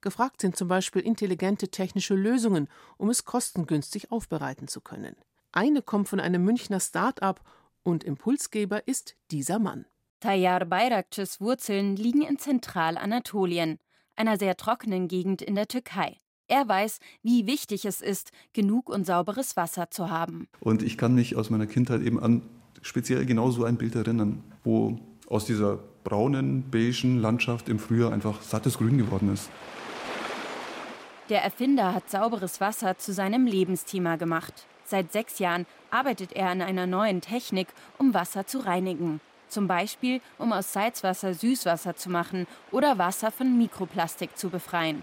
Gefragt 0.00 0.42
sind 0.42 0.54
zum 0.56 0.68
Beispiel 0.68 1.00
intelligente 1.00 1.68
technische 1.68 2.14
Lösungen, 2.14 2.68
um 2.98 3.08
es 3.08 3.24
kostengünstig 3.24 4.12
aufbereiten 4.12 4.68
zu 4.68 4.82
können. 4.82 5.16
Eine 5.50 5.80
kommt 5.80 6.08
von 6.08 6.20
einem 6.20 6.44
Münchner 6.44 6.80
Start-up 6.80 7.40
und 7.82 8.04
Impulsgeber 8.04 8.86
ist 8.86 9.16
dieser 9.30 9.58
Mann. 9.58 9.86
Tayyar 10.20 10.64
Bayrakçes 10.64 11.40
Wurzeln 11.40 11.96
liegen 11.96 12.22
in 12.22 12.38
Zentralanatolien, 12.38 13.78
einer 14.16 14.36
sehr 14.36 14.56
trockenen 14.56 15.08
Gegend 15.08 15.42
in 15.42 15.54
der 15.54 15.68
Türkei. 15.68 16.20
Er 16.48 16.68
weiß, 16.68 16.98
wie 17.22 17.46
wichtig 17.46 17.86
es 17.86 18.02
ist, 18.02 18.30
genug 18.52 18.90
und 18.90 19.06
sauberes 19.06 19.56
Wasser 19.56 19.90
zu 19.90 20.10
haben. 20.10 20.48
Und 20.60 20.82
ich 20.82 20.98
kann 20.98 21.14
mich 21.14 21.36
aus 21.36 21.48
meiner 21.48 21.66
Kindheit 21.66 22.02
eben 22.02 22.20
an 22.20 22.42
speziell 22.84 23.24
genau 23.24 23.50
so 23.50 23.64
ein 23.64 23.76
Bild 23.76 23.96
erinnern, 23.96 24.44
wo 24.62 24.98
aus 25.26 25.46
dieser 25.46 25.78
braunen, 26.04 26.70
beigen 26.70 27.18
Landschaft 27.18 27.68
im 27.68 27.78
Frühjahr 27.78 28.12
einfach 28.12 28.42
sattes 28.42 28.78
Grün 28.78 28.98
geworden 28.98 29.32
ist. 29.32 29.50
Der 31.30 31.42
Erfinder 31.42 31.94
hat 31.94 32.10
sauberes 32.10 32.60
Wasser 32.60 32.98
zu 32.98 33.14
seinem 33.14 33.46
Lebensthema 33.46 34.16
gemacht. 34.16 34.66
Seit 34.84 35.12
sechs 35.12 35.38
Jahren 35.38 35.64
arbeitet 35.90 36.34
er 36.34 36.50
an 36.50 36.60
einer 36.60 36.86
neuen 36.86 37.22
Technik, 37.22 37.68
um 37.96 38.12
Wasser 38.12 38.46
zu 38.46 38.58
reinigen. 38.58 39.20
Zum 39.48 39.66
Beispiel, 39.66 40.20
um 40.36 40.52
aus 40.52 40.74
Salzwasser 40.74 41.32
Süßwasser 41.32 41.96
zu 41.96 42.10
machen 42.10 42.46
oder 42.70 42.98
Wasser 42.98 43.30
von 43.30 43.56
Mikroplastik 43.56 44.36
zu 44.36 44.50
befreien. 44.50 45.02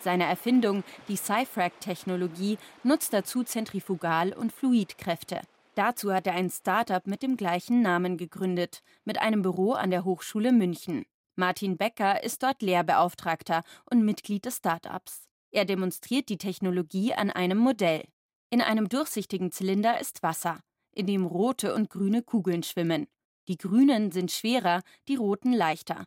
Seine 0.00 0.24
Erfindung, 0.24 0.84
die 1.08 1.16
Cyfrac-Technologie, 1.16 2.58
nutzt 2.82 3.14
dazu 3.14 3.44
Zentrifugal- 3.44 4.34
und 4.34 4.52
Fluidkräfte. 4.52 5.40
Dazu 5.74 6.12
hat 6.12 6.26
er 6.26 6.34
ein 6.34 6.50
Start-up 6.50 7.06
mit 7.06 7.22
dem 7.22 7.36
gleichen 7.36 7.82
Namen 7.82 8.16
gegründet, 8.16 8.82
mit 9.04 9.20
einem 9.20 9.42
Büro 9.42 9.72
an 9.72 9.90
der 9.90 10.04
Hochschule 10.04 10.52
München. 10.52 11.04
Martin 11.36 11.76
Becker 11.76 12.22
ist 12.22 12.44
dort 12.44 12.62
Lehrbeauftragter 12.62 13.62
und 13.90 14.04
Mitglied 14.04 14.44
des 14.44 14.58
Start-ups. 14.58 15.28
Er 15.50 15.64
demonstriert 15.64 16.28
die 16.28 16.38
Technologie 16.38 17.12
an 17.12 17.30
einem 17.30 17.58
Modell. 17.58 18.04
In 18.50 18.60
einem 18.60 18.88
durchsichtigen 18.88 19.50
Zylinder 19.50 20.00
ist 20.00 20.22
Wasser, 20.22 20.60
in 20.92 21.06
dem 21.06 21.26
rote 21.26 21.74
und 21.74 21.90
grüne 21.90 22.22
Kugeln 22.22 22.62
schwimmen. 22.62 23.08
Die 23.48 23.58
grünen 23.58 24.12
sind 24.12 24.30
schwerer, 24.30 24.80
die 25.08 25.16
roten 25.16 25.52
leichter. 25.52 26.04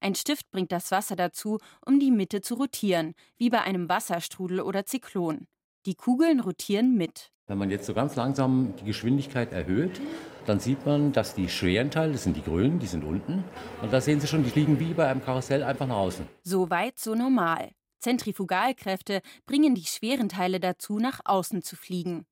Ein 0.00 0.14
Stift 0.14 0.50
bringt 0.52 0.70
das 0.70 0.92
Wasser 0.92 1.16
dazu, 1.16 1.58
um 1.84 1.98
die 1.98 2.12
Mitte 2.12 2.42
zu 2.42 2.54
rotieren, 2.54 3.14
wie 3.38 3.50
bei 3.50 3.60
einem 3.60 3.88
Wasserstrudel 3.88 4.60
oder 4.60 4.86
Zyklon. 4.86 5.48
Die 5.86 5.94
Kugeln 5.94 6.40
rotieren 6.40 6.94
mit. 6.98 7.32
Wenn 7.46 7.56
man 7.56 7.70
jetzt 7.70 7.86
so 7.86 7.94
ganz 7.94 8.14
langsam 8.14 8.74
die 8.76 8.84
Geschwindigkeit 8.84 9.50
erhöht, 9.50 9.98
dann 10.44 10.60
sieht 10.60 10.84
man, 10.84 11.12
dass 11.12 11.34
die 11.34 11.48
schweren 11.48 11.90
Teile, 11.90 12.12
das 12.12 12.24
sind 12.24 12.36
die 12.36 12.42
grünen, 12.42 12.78
die 12.78 12.86
sind 12.86 13.02
unten. 13.02 13.44
Und 13.80 13.90
da 13.90 14.02
sehen 14.02 14.20
Sie 14.20 14.26
schon, 14.26 14.44
die 14.44 14.50
fliegen 14.50 14.78
wie 14.78 14.92
bei 14.92 15.08
einem 15.08 15.24
Karussell 15.24 15.62
einfach 15.62 15.86
nach 15.86 15.96
außen. 15.96 16.26
So 16.44 16.68
weit, 16.68 16.98
so 16.98 17.14
normal. 17.14 17.70
Zentrifugalkräfte 18.00 19.22
bringen 19.46 19.74
die 19.74 19.86
schweren 19.86 20.28
Teile 20.28 20.60
dazu, 20.60 20.98
nach 20.98 21.20
außen 21.24 21.62
zu 21.62 21.76
fliegen. 21.76 22.26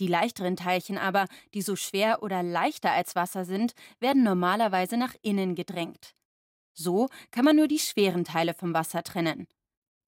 Die 0.00 0.08
leichteren 0.08 0.56
Teilchen 0.56 0.96
aber, 0.96 1.26
die 1.52 1.62
so 1.62 1.76
schwer 1.76 2.22
oder 2.22 2.42
leichter 2.42 2.92
als 2.92 3.14
Wasser 3.14 3.44
sind, 3.44 3.74
werden 4.00 4.22
normalerweise 4.22 4.96
nach 4.96 5.14
innen 5.20 5.54
gedrängt. 5.54 6.14
So 6.72 7.08
kann 7.30 7.44
man 7.44 7.56
nur 7.56 7.68
die 7.68 7.78
schweren 7.78 8.24
Teile 8.24 8.54
vom 8.54 8.72
Wasser 8.72 9.02
trennen. 9.02 9.46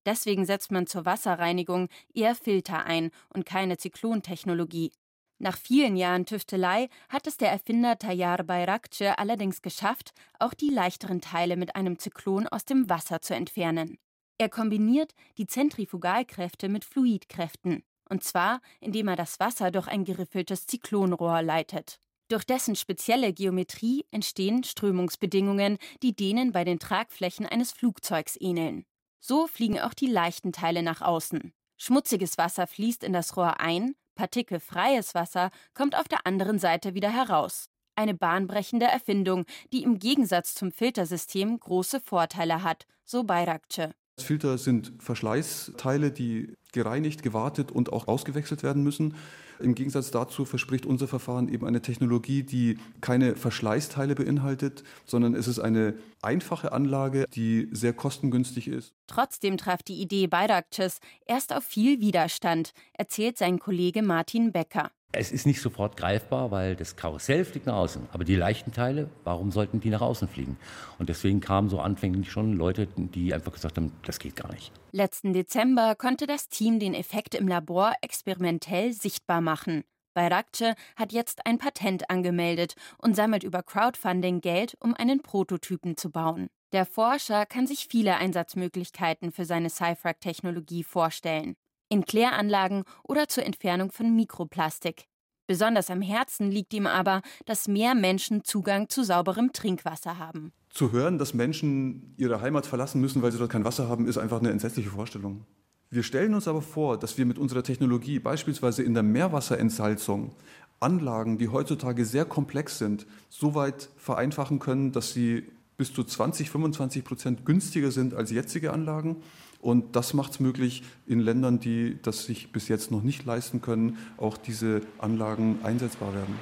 Deswegen 0.07 0.47
setzt 0.47 0.71
man 0.71 0.87
zur 0.87 1.05
Wasserreinigung 1.05 1.89
eher 2.15 2.35
Filter 2.35 2.87
ein 2.87 3.11
und 3.35 3.45
keine 3.45 3.77
Zyklontechnologie. 3.77 4.93
Nach 5.39 5.59
vielen 5.59 5.97
Jahren 5.97 6.25
Tüftelei 6.25 6.89
hat 7.11 7.27
es 7.27 7.37
der 7.37 7.51
Erfinder 7.51 7.99
Tayyar 7.99 8.43
Bayrakce 8.45 9.19
allerdings 9.19 9.61
geschafft, 9.61 10.13
auch 10.39 10.55
die 10.55 10.71
leichteren 10.71 11.21
Teile 11.21 11.57
mit 11.57 11.77
einem 11.77 11.99
Zyklon 11.99 12.47
aus 12.47 12.65
dem 12.65 12.89
Wasser 12.89 13.21
zu 13.21 13.35
entfernen. 13.35 13.99
Er 14.39 14.49
kombiniert 14.49 15.13
die 15.37 15.47
Zentrifugalkräfte 15.47 16.69
mit 16.69 16.85
Fluidkräften, 16.85 17.83
und 18.09 18.23
zwar 18.23 18.61
indem 18.81 19.09
er 19.09 19.17
das 19.17 19.41
Wasser 19.41 19.71
durch 19.71 19.89
ein 19.89 20.05
geriffeltes 20.05 20.67
Zyklonrohr 20.67 21.43
leitet. 21.43 21.99
Durch 22.29 22.45
dessen 22.45 22.77
spezielle 22.77 23.33
Geometrie 23.33 24.05
entstehen 24.11 24.65
Strömungsbedingungen, 24.65 25.79
die 26.03 26.15
denen 26.15 26.53
bei 26.53 26.65
den 26.65 26.79
Tragflächen 26.79 27.47
eines 27.47 27.73
Flugzeugs 27.73 28.37
ähneln. 28.41 28.85
So 29.21 29.47
fliegen 29.47 29.81
auch 29.81 29.95
die 29.95 30.07
leichten 30.07 30.53
Teile 30.53 30.83
nach 30.83 31.01
außen. 31.01 31.53
Schmutziges 31.79 32.39
Wasser 32.39 32.67
fließt 32.67 33.05
in 33.05 33.13
das 33.13 33.37
Rohr 33.37 33.61
ein, 33.61 33.95
partikelfreies 34.15 35.15
Wasser 35.15 35.51
kommt 35.75 35.97
auf 35.97 36.09
der 36.09 36.27
anderen 36.27 36.59
Seite 36.59 36.95
wieder 36.95 37.11
heraus. 37.11 37.69
Eine 37.95 38.15
bahnbrechende 38.15 38.87
Erfindung, 38.87 39.45
die 39.73 39.83
im 39.83 39.99
Gegensatz 39.99 40.55
zum 40.55 40.71
Filtersystem 40.73 41.59
große 41.59 42.01
Vorteile 42.01 42.63
hat, 42.63 42.87
so 43.05 43.25
Bayrakce. 43.25 43.95
Filter 44.19 44.59
sind 44.59 44.93
Verschleißteile, 44.99 46.11
die 46.11 46.55
gereinigt, 46.73 47.23
gewartet 47.23 47.71
und 47.71 47.93
auch 47.93 48.09
ausgewechselt 48.09 48.63
werden 48.63 48.83
müssen. 48.83 49.15
Im 49.59 49.75
Gegensatz 49.75 50.11
dazu 50.11 50.45
verspricht 50.45 50.85
unser 50.85 51.09
Verfahren 51.09 51.49
eben 51.49 51.67
eine 51.67 51.81
Technologie, 51.81 52.43
die 52.43 52.79
keine 53.01 53.37
Verschleißteile 53.37 54.15
beinhaltet, 54.15 54.85
sondern 55.07 55.35
es 55.35 55.49
ist 55.49 55.59
eine 55.59 55.95
einfache 56.21 56.73
Anlage, 56.73 57.25
die 57.35 57.69
sehr 57.73 57.95
kostengünstig 57.95 58.69
ist. 58.69 58.95
Trotzdem 59.07 59.57
traf 59.57 59.83
die 59.83 60.01
Idee 60.01 60.27
Bayrakces 60.27 60.99
erst 61.27 61.55
auf 61.55 61.65
viel 61.65 62.01
Widerstand, 62.01 62.73
erzählt 62.93 63.39
sein 63.39 63.59
Kollege 63.59 64.03
Martin 64.03 64.53
Becker. 64.53 64.91
Es 65.13 65.33
ist 65.33 65.47
nicht 65.47 65.63
sofort 65.63 65.97
greifbar, 65.97 66.51
weil 66.51 66.77
das 66.77 66.97
Karussell 66.97 67.45
fliegt 67.45 67.67
nach 67.67 67.77
außen. 67.77 68.09
Aber 68.13 68.25
die 68.25 68.37
leichten 68.37 68.73
Teile, 68.73 69.09
warum 69.25 69.51
sollten 69.51 69.81
die 69.81 69.89
nach 69.89 70.03
außen 70.03 70.29
fliegen? 70.29 70.59
Und 70.99 71.09
deswegen 71.09 71.41
kamen 71.41 71.71
so 71.71 71.81
anfänglich 71.81 72.31
schon 72.31 72.53
Leute, 72.53 72.87
die 72.97 73.33
einfach 73.33 73.53
gesagt 73.53 73.79
haben, 73.79 73.93
das 74.05 74.19
geht 74.19 74.37
gar 74.37 74.53
nicht. 74.53 74.73
Letzten 74.93 75.33
Dezember 75.33 75.95
konnte 75.95 76.27
das 76.27 76.49
Team 76.49 76.79
den 76.79 76.93
Effekt 76.93 77.35
im 77.35 77.49
Labor 77.49 77.95
experimentell 78.03 78.93
sichtbar 78.93 79.41
machen. 79.41 79.85
Bayrakce 80.13 80.75
hat 80.97 81.13
jetzt 81.13 81.47
ein 81.47 81.59
Patent 81.59 82.11
angemeldet 82.11 82.75
und 82.99 83.17
sammelt 83.17 83.43
über 83.43 83.63
Crowdfunding 83.63 84.41
Geld, 84.41 84.77
um 84.81 84.95
einen 84.95 85.23
Prototypen 85.23 85.97
zu 85.97 86.11
bauen. 86.11 86.49
Der 86.73 86.85
Forscher 86.85 87.47
kann 87.47 87.67
sich 87.67 87.87
viele 87.91 88.17
Einsatzmöglichkeiten 88.17 89.31
für 89.31 89.45
seine 89.45 89.71
Cyfrac-Technologie 89.71 90.85
vorstellen 90.85 91.57
in 91.89 92.05
Kläranlagen 92.05 92.85
oder 93.05 93.29
zur 93.29 93.45
Entfernung 93.45 93.91
von 93.91 94.15
Mikroplastik. 94.15 95.07
Besonders 95.47 95.91
am 95.91 96.03
Herzen 96.03 96.51
liegt 96.51 96.75
ihm 96.75 96.87
aber, 96.87 97.23
dass 97.45 97.69
mehr 97.69 97.95
Menschen 97.95 98.43
Zugang 98.45 98.89
zu 98.89 99.05
sauberem 99.05 99.53
Trinkwasser 99.53 100.19
haben. 100.19 100.53
Zu 100.71 100.91
hören, 100.91 101.19
dass 101.19 101.35
Menschen 101.35 102.15
ihre 102.17 102.41
Heimat 102.41 102.67
verlassen 102.67 103.01
müssen, 103.01 103.23
weil 103.23 103.31
sie 103.31 103.39
dort 103.39 103.53
kein 103.53 103.65
Wasser 103.65 103.89
haben, 103.89 104.09
ist 104.09 104.19
einfach 104.19 104.41
eine 104.41 104.51
entsetzliche 104.51 104.91
Vorstellung. 104.91 105.45
Wir 105.89 106.03
stellen 106.03 106.35
uns 106.35 106.49
aber 106.49 106.63
vor, 106.63 106.99
dass 106.99 107.17
wir 107.17 107.27
mit 107.27 107.39
unserer 107.39 107.63
Technologie 107.63 108.19
beispielsweise 108.19 108.83
in 108.83 108.95
der 108.95 109.05
Meerwasserentsalzung 109.05 110.35
Anlagen, 110.81 111.39
die 111.39 111.49
heutzutage 111.49 112.05
sehr 112.05 112.25
komplex 112.25 112.79
sind, 112.79 113.07
so 113.31 113.55
weit 113.55 113.89
vereinfachen 113.97 114.59
können, 114.59 114.93
dass 114.93 115.13
sie 115.13 115.45
bis 115.77 115.95
zu 115.95 116.03
20, 116.03 116.51
25 116.51 117.05
Prozent 117.05 117.47
günstiger 117.47 117.91
sind 117.91 118.15
als 118.15 118.31
jetzige 118.31 118.73
Anlagen 118.73 119.23
und 119.61 119.97
das 119.97 120.15
macht 120.15 120.33
es 120.33 120.41
möglich, 120.41 120.83
in 121.07 121.21
Ländern, 121.21 121.61
die 121.61 121.99
das 122.03 122.25
sich 122.25 122.53
bis 122.53 122.69
jetzt 122.69 122.91
noch 122.91 123.03
nicht 123.03 123.25
leisten 123.25 123.61
können, 123.61 123.99
auch 124.17 124.37
diese 124.37 124.83
Anlagen 124.99 125.61
einsetzbar 125.63 126.15
werden. 126.15 126.39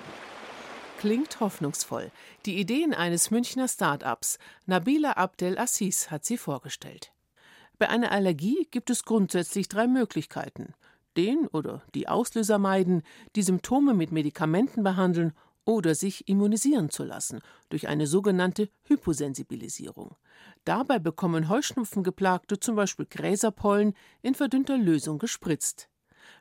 Klingt 0.99 1.41
hoffnungsvoll. 1.41 2.11
Die 2.47 2.59
Ideen 2.59 2.95
eines 2.95 3.31
Münchner 3.31 3.69
Start-ups. 3.69 4.39
Nabila 4.67 5.13
Abdel 5.13 5.59
Assis 5.59 6.11
hat 6.11 6.25
sie 6.25 6.39
vorgestellt. 6.39 7.13
Bei 7.79 7.89
einer 7.89 8.13
Allergie 8.13 8.69
gibt 8.71 8.89
es 8.89 9.05
grundsätzlich 9.05 9.69
drei 9.69 9.87
Möglichkeiten. 9.87 10.73
Den 11.17 11.47
oder 11.49 11.83
die 11.95 12.09
Auslöser 12.09 12.59
meiden, 12.59 13.03
die 13.37 13.43
Symptome 13.43 13.95
mit 13.95 14.13
Medikamenten 14.13 14.83
behandeln 14.83 15.33
oder 15.65 15.95
sich 15.95 16.29
immunisieren 16.29 16.91
zu 16.91 17.05
lassen 17.05 17.41
durch 17.69 17.89
eine 17.89 18.07
sogenannte 18.07 18.69
Hyposensibilisierung. 18.85 20.17
Dabei 20.65 20.99
bekommen 20.99 21.49
Heuschnupfengeplagte 21.49 22.61
zum 22.61 22.77
Beispiel 22.77 23.07
Gräserpollen 23.07 23.95
in 24.23 24.35
verdünnter 24.35 24.77
Lösung 24.77 25.19
gespritzt. 25.19 25.89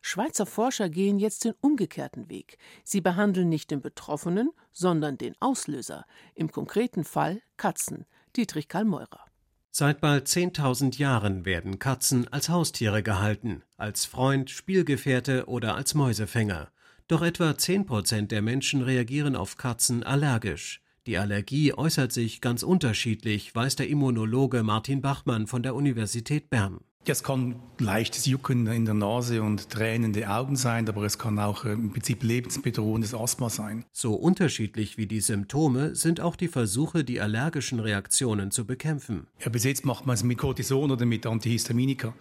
Schweizer 0.01 0.45
Forscher 0.45 0.89
gehen 0.89 1.19
jetzt 1.19 1.45
den 1.45 1.53
umgekehrten 1.61 2.29
Weg. 2.29 2.57
Sie 2.83 3.01
behandeln 3.01 3.49
nicht 3.49 3.71
den 3.71 3.81
Betroffenen, 3.81 4.51
sondern 4.71 5.17
den 5.17 5.35
Auslöser, 5.39 6.05
im 6.35 6.51
konkreten 6.51 7.03
Fall 7.03 7.41
Katzen. 7.57 8.05
Dietrich 8.35 8.67
Karl 8.67 8.85
Meurer. 8.85 9.25
Seit 9.71 10.01
bald 10.01 10.27
10.000 10.27 10.97
Jahren 10.97 11.45
werden 11.45 11.79
Katzen 11.79 12.27
als 12.27 12.49
Haustiere 12.49 13.01
gehalten, 13.01 13.63
als 13.75 14.05
Freund, 14.05 14.49
Spielgefährte 14.49 15.47
oder 15.47 15.75
als 15.75 15.95
Mäusefänger. 15.95 16.71
Doch 17.07 17.21
etwa 17.21 17.57
10 17.57 17.85
Prozent 17.85 18.31
der 18.31 18.41
Menschen 18.41 18.81
reagieren 18.81 19.35
auf 19.35 19.57
Katzen 19.57 20.03
allergisch. 20.03 20.81
Die 21.05 21.17
Allergie 21.17 21.73
äußert 21.73 22.13
sich 22.13 22.39
ganz 22.39 22.63
unterschiedlich, 22.63 23.53
weiß 23.53 23.75
der 23.75 23.89
Immunologe 23.89 24.63
Martin 24.63 25.01
Bachmann 25.01 25.47
von 25.47 25.61
der 25.61 25.75
Universität 25.75 26.49
Bern. 26.49 26.79
Es 27.05 27.21
kann 27.21 27.55
leichtes 27.79 28.27
Jucken 28.27 28.65
in 28.67 28.85
der 28.85 28.93
Nase 28.93 29.43
und 29.43 29.69
tränende 29.69 30.29
Augen 30.29 30.55
sein, 30.55 30.87
aber 30.87 31.03
es 31.03 31.17
kann 31.17 31.37
auch 31.37 31.65
äh, 31.65 31.73
im 31.73 31.91
Prinzip 31.91 32.23
lebensbedrohendes 32.23 33.13
Asthma 33.13 33.49
sein. 33.49 33.83
So 33.91 34.13
unterschiedlich 34.13 34.97
wie 34.97 35.05
die 35.05 35.19
Symptome 35.19 35.95
sind 35.95 36.21
auch 36.21 36.37
die 36.37 36.47
Versuche, 36.47 37.03
die 37.03 37.19
allergischen 37.19 37.81
Reaktionen 37.81 38.51
zu 38.51 38.65
bekämpfen. 38.65 39.27
Ja, 39.41 39.49
bis 39.49 39.65
jetzt 39.65 39.83
macht 39.83 40.05
man 40.05 40.13
es 40.13 40.23
mit 40.23 40.37
Cortison 40.37 40.91
oder 40.91 41.05
mit 41.05 41.25
Antihistaminika. 41.25 42.13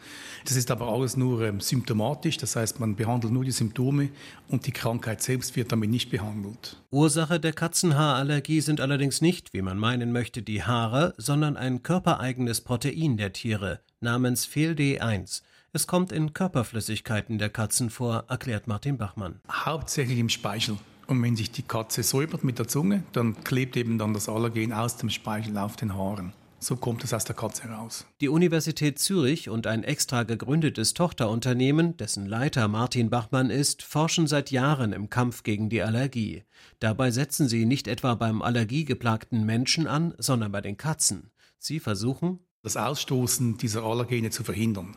Das 0.45 0.57
ist 0.57 0.69
aber 0.73 0.89
alles 0.89 1.17
nur 1.17 1.43
ähm, 1.43 1.61
symptomatisch, 1.61 2.39
das 2.39 2.57
heißt, 2.57 2.81
man 2.81 2.97
behandelt 2.97 3.33
nur 3.33 3.45
die 3.45 3.53
Symptome 3.53 4.09
und 4.49 4.67
die 4.67 4.73
Krankheit 4.73 5.23
selbst 5.23 5.55
wird 5.55 5.71
damit 5.71 5.91
nicht 5.91 6.11
behandelt. 6.11 6.83
Ursache 6.91 7.39
der 7.39 7.53
Katzenhaarallergie 7.53 8.61
sind 8.61 8.81
allerdings 8.81 9.21
nicht, 9.21 9.55
wie 9.55 9.62
man 9.62 9.79
meinen 9.79 10.11
möchte, 10.11 10.43
die 10.43 10.65
Haare, 10.65 11.15
sondern 11.19 11.57
ein 11.57 11.85
körpereigenes 11.85 12.62
Protein 12.62 13.17
der 13.17 13.33
Tiere, 13.33 13.81
namens 14.03 14.47
FehlD1. 14.47 15.43
Es 15.73 15.87
kommt 15.87 16.13
in 16.13 16.33
Körperflüssigkeiten 16.33 17.39
der 17.39 17.49
Katzen 17.49 17.89
vor, 17.89 18.25
erklärt 18.29 18.67
Martin 18.67 18.99
Bachmann. 18.99 19.41
Hauptsächlich 19.51 20.19
im 20.19 20.29
Speichel. 20.29 20.77
Und 21.07 21.23
wenn 21.23 21.37
sich 21.37 21.51
die 21.51 21.63
Katze 21.63 22.03
säubert 22.03 22.45
mit 22.45 22.59
der 22.59 22.69
Zunge, 22.69 23.03
dann 23.13 23.43
klebt 23.45 23.77
eben 23.77 23.99
dann 23.99 24.15
das 24.15 24.29
Allergen 24.29 24.73
aus 24.73 24.97
dem 24.97 25.11
Speichel 25.11 25.57
auf 25.59 25.77
den 25.77 25.95
Haaren. 25.95 26.33
So 26.63 26.77
kommt 26.77 27.03
es 27.03 27.13
aus 27.13 27.25
der 27.25 27.35
Katze 27.35 27.65
heraus. 27.65 28.07
Die 28.21 28.29
Universität 28.29 29.01
Zürich 29.01 29.49
und 29.49 29.67
ein 29.67 29.83
extra 29.83 30.23
gegründetes 30.23 30.95
Tochterunternehmen, 30.95 31.97
dessen 31.97 32.27
Leiter 32.27 32.69
Martin 32.69 33.11
Bachmann 33.11 33.51
ist, 33.51 33.83
forschen 33.83 34.29
seit 34.29 34.53
Jahren 34.53 34.93
im 34.93 35.11
Kampf 35.11 35.43
gegen 35.43 35.71
die 35.71 35.83
Allergie. 35.83 36.45
Dabei 36.79 37.11
setzen 37.11 37.49
sie 37.49 37.67
nicht 37.67 37.89
etwa 37.89 38.15
beim 38.15 38.43
allergiegeplagten 38.43 39.45
Menschen 39.45 39.89
an, 39.89 40.15
sondern 40.19 40.53
bei 40.53 40.61
den 40.61 40.77
Katzen. 40.77 41.33
Sie 41.59 41.81
versuchen, 41.81 42.39
das 42.62 42.76
Ausstoßen 42.76 43.59
dieser 43.59 43.83
Allergene 43.83 44.31
zu 44.31 44.45
verhindern. 44.45 44.97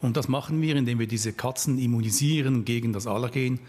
Und 0.00 0.16
das 0.16 0.28
machen 0.28 0.60
wir, 0.60 0.74
indem 0.74 0.98
wir 0.98 1.06
diese 1.06 1.32
Katzen 1.32 1.78
immunisieren 1.78 2.64
gegen 2.64 2.92
das 2.92 3.06
Allergen, 3.06 3.60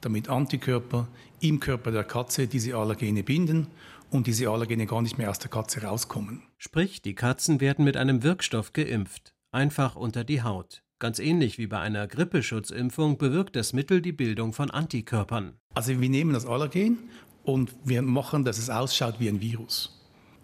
damit 0.00 0.28
Antikörper 0.28 1.08
im 1.40 1.58
Körper 1.58 1.90
der 1.90 2.04
Katze 2.04 2.46
diese 2.46 2.76
Allergene 2.76 3.24
binden 3.24 3.66
und 4.10 4.28
diese 4.28 4.48
Allergene 4.48 4.86
gar 4.86 5.02
nicht 5.02 5.18
mehr 5.18 5.30
aus 5.30 5.40
der 5.40 5.50
Katze 5.50 5.82
rauskommen. 5.82 6.42
Sprich, 6.58 7.02
die 7.02 7.14
Katzen 7.14 7.60
werden 7.60 7.84
mit 7.84 7.96
einem 7.96 8.22
Wirkstoff 8.22 8.72
geimpft, 8.72 9.34
einfach 9.50 9.96
unter 9.96 10.22
die 10.22 10.42
Haut. 10.42 10.82
Ganz 11.00 11.18
ähnlich 11.18 11.58
wie 11.58 11.66
bei 11.66 11.80
einer 11.80 12.06
Grippeschutzimpfung 12.06 13.18
bewirkt 13.18 13.56
das 13.56 13.72
Mittel 13.72 14.00
die 14.00 14.12
Bildung 14.12 14.52
von 14.52 14.70
Antikörpern. 14.70 15.54
Also 15.74 16.00
wir 16.00 16.08
nehmen 16.08 16.34
das 16.34 16.46
Allergen 16.46 16.98
und 17.42 17.74
wir 17.84 18.02
machen, 18.02 18.44
dass 18.44 18.58
es 18.58 18.70
ausschaut 18.70 19.18
wie 19.18 19.28
ein 19.28 19.40
Virus. 19.40 19.99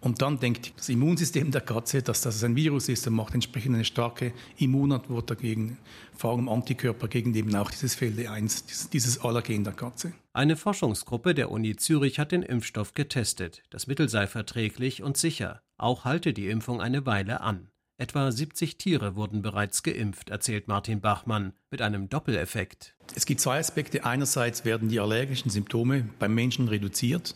Und 0.06 0.22
dann 0.22 0.38
denkt 0.38 0.72
das 0.76 0.88
Immunsystem 0.88 1.50
der 1.50 1.62
Katze, 1.62 2.00
dass 2.00 2.20
das 2.20 2.44
ein 2.44 2.54
Virus 2.54 2.88
ist 2.88 3.08
und 3.08 3.14
macht 3.14 3.34
entsprechend 3.34 3.74
eine 3.74 3.84
starke 3.84 4.32
Immunantwort 4.56 5.28
dagegen, 5.28 5.78
vor 6.14 6.30
allem 6.30 6.48
Antikörper 6.48 7.08
gegen 7.08 7.34
eben 7.34 7.52
auch 7.56 7.72
dieses 7.72 7.96
Felde 7.96 8.30
1, 8.30 8.90
dieses 8.90 9.20
Allergen 9.20 9.64
der 9.64 9.72
Katze. 9.72 10.12
Eine 10.32 10.54
Forschungsgruppe 10.54 11.34
der 11.34 11.50
Uni 11.50 11.74
Zürich 11.74 12.20
hat 12.20 12.30
den 12.30 12.44
Impfstoff 12.44 12.94
getestet. 12.94 13.64
Das 13.70 13.88
Mittel 13.88 14.08
sei 14.08 14.28
verträglich 14.28 15.02
und 15.02 15.16
sicher. 15.16 15.60
Auch 15.76 16.04
halte 16.04 16.32
die 16.32 16.50
Impfung 16.50 16.80
eine 16.80 17.04
Weile 17.04 17.40
an. 17.40 17.66
Etwa 17.98 18.30
70 18.30 18.78
Tiere 18.78 19.16
wurden 19.16 19.42
bereits 19.42 19.82
geimpft, 19.82 20.30
erzählt 20.30 20.68
Martin 20.68 21.00
Bachmann, 21.00 21.52
mit 21.72 21.82
einem 21.82 22.08
Doppeleffekt. 22.08 22.94
Es 23.16 23.26
gibt 23.26 23.40
zwei 23.40 23.58
Aspekte. 23.58 24.04
Einerseits 24.04 24.64
werden 24.64 24.88
die 24.88 25.00
allergischen 25.00 25.50
Symptome 25.50 26.08
beim 26.20 26.32
Menschen 26.32 26.68
reduziert. 26.68 27.34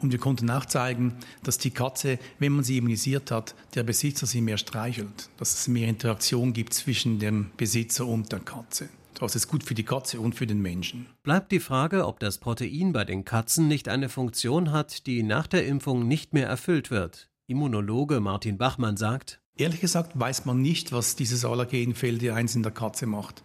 Und 0.00 0.12
wir 0.12 0.18
konnten 0.18 0.50
auch 0.50 0.64
zeigen, 0.64 1.14
dass 1.42 1.58
die 1.58 1.70
Katze, 1.70 2.18
wenn 2.38 2.52
man 2.52 2.64
sie 2.64 2.78
immunisiert 2.78 3.30
hat, 3.30 3.54
der 3.74 3.82
Besitzer 3.82 4.26
sie 4.26 4.40
mehr 4.40 4.58
streichelt. 4.58 5.28
Dass 5.38 5.54
es 5.54 5.68
mehr 5.68 5.88
Interaktion 5.88 6.52
gibt 6.52 6.74
zwischen 6.74 7.18
dem 7.18 7.50
Besitzer 7.56 8.06
und 8.06 8.32
der 8.32 8.40
Katze. 8.40 8.88
Das 9.18 9.36
ist 9.36 9.48
gut 9.48 9.62
für 9.62 9.74
die 9.74 9.84
Katze 9.84 10.18
und 10.18 10.34
für 10.34 10.46
den 10.46 10.62
Menschen. 10.62 11.06
Bleibt 11.22 11.52
die 11.52 11.60
Frage, 11.60 12.06
ob 12.06 12.20
das 12.20 12.38
Protein 12.38 12.92
bei 12.94 13.04
den 13.04 13.26
Katzen 13.26 13.68
nicht 13.68 13.88
eine 13.88 14.08
Funktion 14.08 14.72
hat, 14.72 15.06
die 15.06 15.22
nach 15.22 15.46
der 15.46 15.66
Impfung 15.66 16.08
nicht 16.08 16.32
mehr 16.32 16.46
erfüllt 16.48 16.90
wird. 16.90 17.28
Immunologe 17.46 18.20
Martin 18.20 18.56
Bachmann 18.56 18.96
sagt, 18.96 19.40
Ehrlich 19.60 19.82
gesagt 19.82 20.18
weiß 20.18 20.46
man 20.46 20.62
nicht, 20.62 20.90
was 20.90 21.16
dieses 21.16 21.44
Allergen 21.44 21.94
Felde 21.94 22.32
1 22.32 22.56
in 22.56 22.62
der 22.62 22.72
Katze 22.72 23.04
macht. 23.04 23.42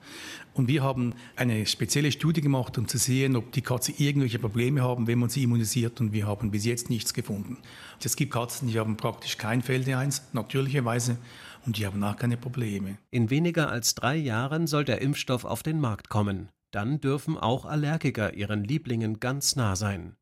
Und 0.54 0.70
wir 0.70 0.82
haben 0.82 1.14
eine 1.36 1.66
spezielle 1.66 2.10
Studie 2.10 2.40
gemacht, 2.40 2.78
um 2.78 2.88
zu 2.88 2.98
sehen, 2.98 3.36
ob 3.36 3.52
die 3.52 3.62
Katze 3.62 3.92
irgendwelche 3.98 4.40
Probleme 4.40 4.82
haben, 4.82 5.08
wenn 5.08 5.20
man 5.20 5.28
sie 5.28 5.44
immunisiert. 5.44 6.00
Und 6.00 6.14
wir 6.14 6.26
haben 6.26 6.52
bis 6.52 6.64
jetzt 6.64 6.90
nichts 6.90 7.14
gefunden. 7.14 7.58
Es 8.02 8.16
gibt 8.16 8.32
Katzen, 8.32 8.70
die 8.70 8.80
haben 8.80 8.96
praktisch 8.96 9.38
kein 9.38 9.62
Felde 9.62 9.98
1, 9.98 10.30
natürlicherweise, 10.32 11.18
und 11.66 11.78
die 11.78 11.86
haben 11.86 12.02
auch 12.02 12.16
keine 12.16 12.38
Probleme. 12.38 12.98
In 13.12 13.30
weniger 13.30 13.70
als 13.70 13.94
drei 13.94 14.16
Jahren 14.16 14.68
soll 14.68 14.86
der 14.86 15.02
Impfstoff 15.02 15.44
auf 15.44 15.64
den 15.64 15.82
Markt 15.82 16.08
kommen. 16.08 16.48
Dann 16.72 17.02
dürfen 17.02 17.38
auch 17.38 17.66
Allergiker 17.66 18.34
ihren 18.34 18.64
Lieblingen 18.64 19.20
ganz 19.20 19.58
nah 19.58 19.76
sein. 19.76 20.16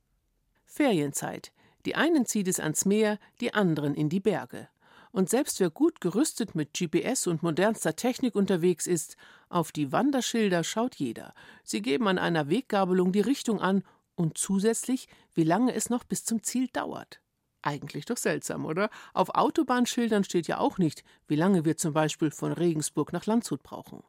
Ferienzeit. 0.65 1.51
Die 1.85 1.93
einen 1.93 2.25
zieht 2.25 2.47
es 2.47 2.59
ans 2.59 2.85
Meer, 2.85 3.19
die 3.41 3.53
anderen 3.53 3.93
in 3.93 4.09
die 4.09 4.21
Berge. 4.21 4.69
Und 5.13 5.29
selbst 5.29 5.59
wer 5.59 5.69
gut 5.69 6.01
gerüstet 6.01 6.55
mit 6.55 6.73
GPS 6.73 7.27
und 7.27 7.43
modernster 7.43 7.95
Technik 7.95 8.33
unterwegs 8.33 8.87
ist, 8.87 9.15
auf 9.47 9.71
die 9.71 9.91
Wanderschilder 9.91 10.63
schaut 10.63 10.95
jeder. 10.95 11.35
Sie 11.63 11.83
geben 11.83 12.07
an 12.07 12.17
einer 12.17 12.49
Weggabelung 12.49 13.11
die 13.11 13.21
Richtung 13.21 13.61
an 13.61 13.83
und 14.15 14.39
zusätzlich, 14.39 15.07
wie 15.35 15.43
lange 15.43 15.75
es 15.75 15.91
noch 15.91 16.03
bis 16.03 16.25
zum 16.25 16.41
Ziel 16.41 16.67
dauert. 16.73 17.21
Eigentlich 17.61 18.05
doch 18.05 18.17
seltsam, 18.17 18.65
oder? 18.65 18.89
Auf 19.13 19.29
Autobahnschildern 19.29 20.23
steht 20.23 20.47
ja 20.47 20.57
auch 20.57 20.79
nicht, 20.79 21.03
wie 21.27 21.35
lange 21.35 21.63
wir 21.63 21.77
zum 21.77 21.93
Beispiel 21.93 22.31
von 22.31 22.51
Regensburg 22.51 23.13
nach 23.13 23.27
Landshut 23.27 23.61
brauchen. 23.61 24.03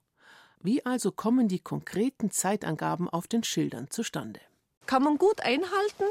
Wie 0.60 0.86
also 0.86 1.12
kommen 1.12 1.48
die 1.48 1.60
konkreten 1.60 2.30
Zeitangaben 2.30 3.10
auf 3.10 3.28
den 3.28 3.44
Schildern 3.44 3.90
zustande? 3.90 4.40
Kann 4.86 5.02
man 5.02 5.18
gut 5.18 5.40
einhalten, 5.40 6.04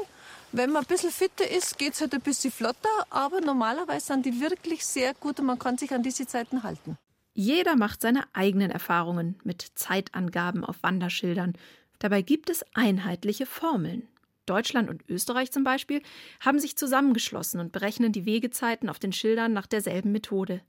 wenn 0.56 0.70
man 0.70 0.84
ein 0.84 0.86
bisschen 0.88 1.10
fitter 1.10 1.50
ist, 1.50 1.78
geht 1.78 1.94
es 1.94 2.00
halt 2.00 2.14
ein 2.14 2.20
bisschen 2.20 2.52
flotter, 2.52 2.88
aber 3.10 3.40
normalerweise 3.40 4.06
sind 4.06 4.24
die 4.24 4.40
wirklich 4.40 4.86
sehr 4.86 5.12
gut 5.14 5.40
und 5.40 5.46
man 5.46 5.58
kann 5.58 5.78
sich 5.78 5.92
an 5.92 6.04
diese 6.04 6.28
Zeiten 6.28 6.62
halten. 6.62 6.96
Jeder 7.32 7.74
macht 7.74 8.00
seine 8.00 8.22
eigenen 8.34 8.70
Erfahrungen 8.70 9.36
mit 9.42 9.66
Zeitangaben 9.74 10.64
auf 10.64 10.80
Wanderschildern. 10.82 11.54
Dabei 11.98 12.22
gibt 12.22 12.50
es 12.50 12.64
einheitliche 12.72 13.46
Formeln. 13.46 14.06
Deutschland 14.46 14.88
und 14.88 15.02
Österreich 15.08 15.50
zum 15.50 15.64
Beispiel 15.64 16.02
haben 16.38 16.60
sich 16.60 16.76
zusammengeschlossen 16.76 17.58
und 17.58 17.72
berechnen 17.72 18.12
die 18.12 18.24
Wegezeiten 18.24 18.88
auf 18.88 19.00
den 19.00 19.12
Schildern 19.12 19.52
nach 19.52 19.66
derselben 19.66 20.12
Methode. 20.12 20.60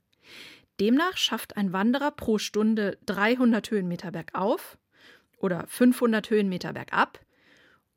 Demnach 0.80 1.18
schafft 1.18 1.58
ein 1.58 1.74
Wanderer 1.74 2.10
pro 2.10 2.39
Stunde 2.39 2.98
300 3.06 3.70
Höhenmeter 3.70 4.10
bergauf 4.10 4.80
oder 5.38 5.68
500 5.68 6.28
Höhenmeter 6.32 6.74
bergab 6.74 7.20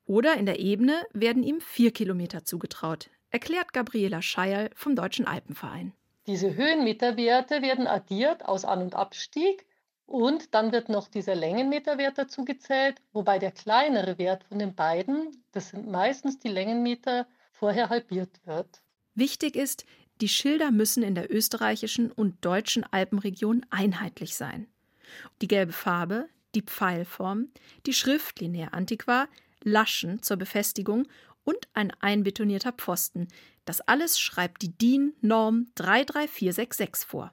oder 0.09 0.37
in 0.37 0.47
der 0.47 0.59
Ebene 0.59 1.07
werden 1.12 1.44
ihm 1.44 1.61
vier 1.61 1.92
Kilometer 1.92 2.44
zugetraut, 2.44 3.11
erklärt 3.31 3.73
Gabriela 3.73 4.23
Scheierl 4.23 4.71
vom 4.75 4.97
Deutschen 4.97 5.27
Alpenverein. 5.27 5.92
Diese 6.27 6.57
Höhenmeterwerte 6.57 7.62
werden 7.62 7.87
addiert 7.87 8.44
aus 8.44 8.64
An- 8.64 8.83
und 8.83 8.94
Abstieg 8.94 9.66
und 10.07 10.55
dann 10.55 10.73
wird 10.73 10.88
noch 10.88 11.09
dieser 11.09 11.35
Längenmeterwert 11.35 12.16
dazu 12.16 12.44
gezählt, 12.44 12.97
wobei 13.12 13.38
der 13.38 13.53
kleinere 13.53 14.18
Wert 14.18 14.44
von 14.44 14.59
den 14.59 14.75
beiden, 14.75 15.44
das 15.53 15.68
sind 15.68 15.88
meistens 15.88 16.38
die 16.38 16.49
Längenmeter, 16.49 17.27
vorher 17.53 17.90
halbiert 17.90 18.40
wird. 18.44 18.83
Wichtig 19.14 19.57
ist, 19.57 19.85
die 20.21 20.29
Schilder 20.29 20.71
müssen 20.71 21.03
in 21.03 21.14
der 21.14 21.33
österreichischen 21.33 22.11
und 22.11 22.44
deutschen 22.44 22.85
Alpenregion 22.85 23.66
einheitlich 23.71 24.37
sein. 24.37 24.68
Die 25.42 25.49
gelbe 25.49 25.73
Farbe, 25.73 26.29
die 26.55 26.62
Pfeilform, 26.62 27.49
die 27.87 27.92
Schrift 27.92 28.40
linear 28.40 28.73
antiqua 28.75 29.29
Laschen 29.62 30.23
zur 30.23 30.37
Befestigung 30.37 31.07
und 31.44 31.68
ein 31.73 31.92
einbetonierter 32.01 32.73
Pfosten. 32.73 33.29
Das 33.64 33.81
alles 33.81 34.18
schreibt 34.18 34.62
die 34.62 34.77
DIN 34.77 35.14
Norm 35.21 35.66
33466 35.75 37.07
vor. 37.07 37.33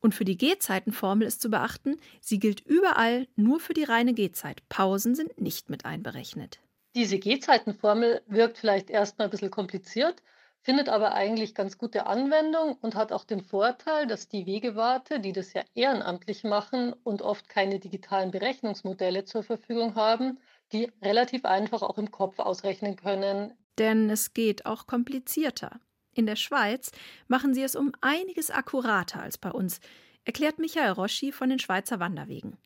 Und 0.00 0.14
für 0.14 0.24
die 0.24 0.38
Gehzeitenformel 0.38 1.26
ist 1.26 1.42
zu 1.42 1.50
beachten, 1.50 1.96
sie 2.20 2.38
gilt 2.38 2.60
überall 2.60 3.26
nur 3.36 3.60
für 3.60 3.74
die 3.74 3.84
reine 3.84 4.14
Gehzeit. 4.14 4.62
Pausen 4.68 5.14
sind 5.14 5.40
nicht 5.40 5.70
mit 5.70 5.84
einberechnet. 5.84 6.60
Diese 6.94 7.18
Gehzeitenformel 7.18 8.22
wirkt 8.26 8.58
vielleicht 8.58 8.88
erstmal 8.88 9.28
ein 9.28 9.30
bisschen 9.30 9.50
kompliziert, 9.50 10.22
findet 10.62 10.88
aber 10.88 11.12
eigentlich 11.12 11.54
ganz 11.54 11.78
gute 11.78 12.06
Anwendung 12.06 12.76
und 12.80 12.94
hat 12.94 13.12
auch 13.12 13.24
den 13.24 13.42
Vorteil, 13.42 14.06
dass 14.06 14.28
die 14.28 14.46
Wegewarte, 14.46 15.20
die 15.20 15.32
das 15.32 15.52
ja 15.52 15.62
ehrenamtlich 15.74 16.42
machen 16.42 16.92
und 17.04 17.22
oft 17.22 17.48
keine 17.48 17.78
digitalen 17.78 18.30
Berechnungsmodelle 18.30 19.24
zur 19.24 19.42
Verfügung 19.42 19.94
haben, 19.94 20.38
die 20.72 20.90
relativ 21.02 21.44
einfach 21.44 21.82
auch 21.82 21.98
im 21.98 22.10
Kopf 22.10 22.38
ausrechnen 22.38 22.96
können. 22.96 23.52
Denn 23.78 24.10
es 24.10 24.34
geht 24.34 24.66
auch 24.66 24.86
komplizierter. 24.86 25.80
In 26.14 26.26
der 26.26 26.36
Schweiz 26.36 26.90
machen 27.28 27.54
sie 27.54 27.62
es 27.62 27.76
um 27.76 27.92
einiges 28.00 28.50
akkurater 28.50 29.20
als 29.20 29.36
bei 29.36 29.50
uns, 29.50 29.80
erklärt 30.24 30.58
Michael 30.58 30.92
Roschi 30.92 31.30
von 31.30 31.50
den 31.50 31.58
Schweizer 31.58 32.00
Wanderwegen. 32.00 32.56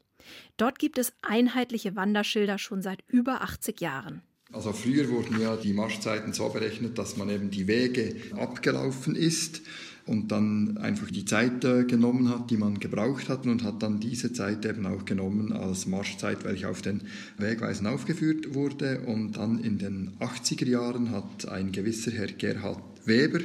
Dort 0.56 0.78
gibt 0.78 0.98
es 0.98 1.12
einheitliche 1.22 1.96
Wanderschilder 1.96 2.58
schon 2.58 2.82
seit 2.82 3.02
über 3.08 3.42
80 3.42 3.80
Jahren. 3.80 4.22
Also 4.52 4.72
früher 4.72 5.08
wurden 5.08 5.40
ja 5.40 5.56
die 5.56 5.72
Marschzeiten 5.72 6.32
so 6.32 6.48
berechnet, 6.48 6.98
dass 6.98 7.16
man 7.16 7.30
eben 7.30 7.50
die 7.50 7.68
Wege 7.68 8.16
abgelaufen 8.36 9.14
ist 9.14 9.62
und 10.06 10.32
dann 10.32 10.78
einfach 10.78 11.10
die 11.10 11.24
Zeit 11.24 11.64
äh, 11.64 11.84
genommen 11.84 12.28
hat, 12.28 12.50
die 12.50 12.56
man 12.56 12.80
gebraucht 12.80 13.28
hat 13.28 13.46
und 13.46 13.64
hat 13.64 13.82
dann 13.82 14.00
diese 14.00 14.32
Zeit 14.32 14.64
eben 14.64 14.86
auch 14.86 15.04
genommen 15.04 15.52
als 15.52 15.86
Marschzeit, 15.86 16.44
welche 16.44 16.68
auf 16.68 16.82
den 16.82 17.02
Wegweisen 17.38 17.86
aufgeführt 17.86 18.54
wurde. 18.54 19.00
Und 19.06 19.36
dann 19.36 19.62
in 19.62 19.78
den 19.78 20.12
80er 20.20 20.66
Jahren 20.66 21.10
hat 21.10 21.48
ein 21.48 21.72
gewisser 21.72 22.10
Herr 22.10 22.28
Gerhard 22.28 22.82
Weber 23.04 23.40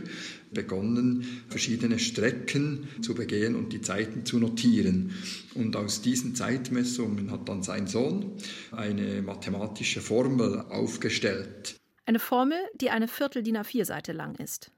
begonnen, 0.54 1.44
verschiedene 1.50 2.00
Strecken 2.00 2.88
zu 3.02 3.14
begehen 3.14 3.56
und 3.56 3.74
die 3.74 3.82
Zeiten 3.82 4.26
zu 4.26 4.40
notieren. 4.40 5.12
Und 5.54 5.76
aus 5.76 6.02
diesen 6.02 6.36
Zeitmessungen 6.36 7.32
hat 7.32 7.48
dann 7.48 7.64
sein 7.64 7.88
Sohn 7.88 8.34
eine 8.72 9.22
mathematische 9.22 10.02
Formel 10.02 10.62
aufgestellt. 10.70 11.76
Eine 12.06 12.20
Formel, 12.20 12.58
die 12.80 12.90
eine 12.90 13.08
Viertel 13.08 13.44
DIN 13.44 13.58
A4-Seite 13.58 14.14
lang 14.14 14.36
ist. 14.36 14.72